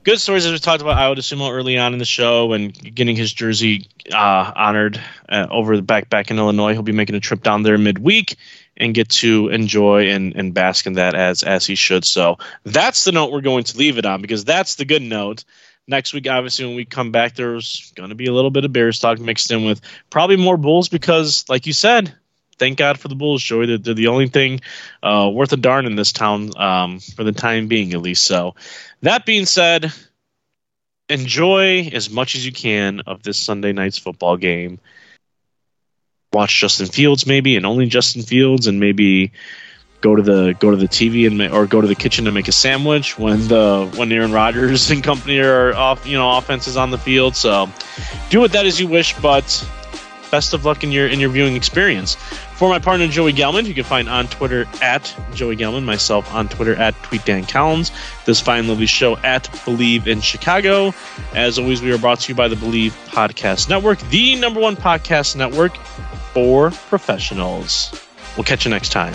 good 0.03 0.18
stories 0.18 0.46
as 0.46 0.53
we 0.53 0.59
talked 0.59 0.83
about 0.83 0.96
Ayo 0.96 1.16
Dosunmu 1.16 1.50
early 1.50 1.79
on 1.79 1.92
in 1.92 1.98
the 1.98 2.05
show 2.05 2.53
and 2.53 2.72
getting 2.94 3.16
his 3.16 3.33
jersey 3.33 3.87
uh, 4.12 4.53
honored 4.57 5.00
uh, 5.29 5.46
over 5.50 5.76
the 5.76 5.83
back 5.83 6.09
back 6.09 6.31
in 6.31 6.38
Illinois. 6.38 6.72
He'll 6.72 6.83
be 6.83 6.92
making 6.92 7.16
a 7.16 7.20
trip 7.20 7.42
down 7.42 7.62
there 7.62 7.76
midweek 7.79 8.37
and 8.76 8.94
get 8.94 9.09
to 9.11 9.48
enjoy 9.48 10.09
and, 10.09 10.35
and 10.35 10.55
bask 10.55 10.87
in 10.87 10.94
that 10.94 11.14
as 11.14 11.42
as 11.42 11.66
he 11.66 11.74
should. 11.74 12.05
So 12.05 12.38
that's 12.64 13.05
the 13.05 13.12
note 13.12 13.33
we're 13.33 13.40
going 13.40 13.64
to 13.64 13.79
leave 13.79 13.98
it 13.98 14.07
on 14.07 14.22
because 14.22 14.44
that's 14.44 14.76
the 14.76 14.85
good 14.85 15.03
note. 15.03 15.44
Next 15.87 16.12
week, 16.12 16.29
obviously, 16.29 16.66
when 16.66 16.76
we 16.76 16.85
come 16.85 17.11
back, 17.11 17.35
there's 17.35 17.92
going 17.96 18.11
to 18.11 18.14
be 18.14 18.26
a 18.26 18.33
little 18.33 18.50
bit 18.50 18.64
of 18.64 18.72
Bears 18.72 19.00
talk 19.00 19.18
mixed 19.18 19.50
in 19.50 19.64
with 19.64 19.81
probably 20.09 20.37
more 20.37 20.57
Bulls 20.57 20.88
because, 20.88 21.44
like 21.48 21.66
you 21.66 21.72
said, 21.72 22.14
thank 22.60 22.78
God 22.78 23.00
for 23.00 23.08
the 23.08 23.16
Bulls, 23.16 23.42
Joey. 23.42 23.66
They're, 23.66 23.78
they're 23.78 23.94
the 23.94 24.08
only 24.08 24.28
thing 24.28 24.60
uh, 25.02 25.28
worth 25.32 25.52
a 25.52 25.56
darn 25.56 25.86
in 25.86 25.96
this 25.96 26.12
town 26.12 26.56
um, 26.56 27.00
for 27.00 27.24
the 27.24 27.32
time 27.32 27.66
being, 27.66 27.92
at 27.94 28.02
least. 28.02 28.24
So, 28.24 28.54
that 29.02 29.26
being 29.26 29.46
said, 29.46 29.92
enjoy 31.08 31.90
as 31.92 32.10
much 32.10 32.36
as 32.36 32.46
you 32.46 32.52
can 32.52 33.00
of 33.00 33.24
this 33.24 33.38
Sunday 33.38 33.72
night's 33.72 33.98
football 33.98 34.36
game. 34.36 34.78
Watch 36.32 36.60
Justin 36.60 36.86
Fields, 36.86 37.26
maybe, 37.26 37.56
and 37.56 37.66
only 37.66 37.86
Justin 37.86 38.22
Fields, 38.22 38.68
and 38.68 38.78
maybe 38.78 39.32
go 40.00 40.14
to 40.14 40.22
the 40.22 40.54
go 40.60 40.70
to 40.70 40.76
the 40.76 40.86
TV 40.86 41.26
and 41.26 41.52
or 41.52 41.66
go 41.66 41.80
to 41.80 41.88
the 41.88 41.96
kitchen 41.96 42.26
to 42.26 42.32
make 42.32 42.46
a 42.46 42.52
sandwich 42.52 43.18
when 43.18 43.48
the 43.48 43.90
when 43.96 44.12
Aaron 44.12 44.32
Rodgers 44.32 44.90
and 44.92 45.02
company 45.02 45.40
are 45.40 45.74
off, 45.74 46.06
you 46.06 46.16
know, 46.16 46.36
offenses 46.36 46.76
on 46.76 46.90
the 46.90 46.98
field. 46.98 47.34
So, 47.34 47.68
do 48.28 48.40
with 48.40 48.52
that 48.52 48.64
as 48.64 48.78
you 48.78 48.86
wish, 48.86 49.16
but 49.16 49.66
best 50.30 50.54
of 50.54 50.64
luck 50.64 50.84
in 50.84 50.92
your 50.92 51.06
in 51.06 51.20
your 51.20 51.30
viewing 51.30 51.56
experience. 51.56 52.14
For 52.54 52.68
my 52.68 52.78
partner 52.78 53.08
Joey 53.08 53.32
Gelman, 53.32 53.66
you 53.66 53.74
can 53.74 53.84
find 53.84 54.08
on 54.08 54.28
Twitter 54.28 54.66
at 54.82 55.14
Joey 55.34 55.56
Gelman, 55.56 55.84
myself 55.84 56.32
on 56.34 56.48
Twitter 56.48 56.74
at 56.76 56.94
Tweet 57.02 57.24
Dan 57.24 57.44
Collins. 57.44 57.90
This 58.26 58.40
fine 58.40 58.68
lovely 58.68 58.86
show 58.86 59.16
at 59.18 59.44
Bleav 59.64 60.06
in 60.06 60.20
Chicago. 60.20 60.92
As 61.34 61.58
always, 61.58 61.82
we 61.82 61.92
are 61.92 61.98
brought 61.98 62.20
to 62.20 62.28
you 62.28 62.34
by 62.34 62.48
the 62.48 62.56
Bleav 62.56 62.90
Podcast 63.08 63.68
Network, 63.68 63.98
the 64.10 64.36
number 64.36 64.60
one 64.60 64.76
podcast 64.76 65.36
network 65.36 65.76
for 66.32 66.70
professionals. 66.70 67.90
We'll 68.36 68.44
catch 68.44 68.64
you 68.64 68.70
next 68.70 68.90
time. 68.90 69.14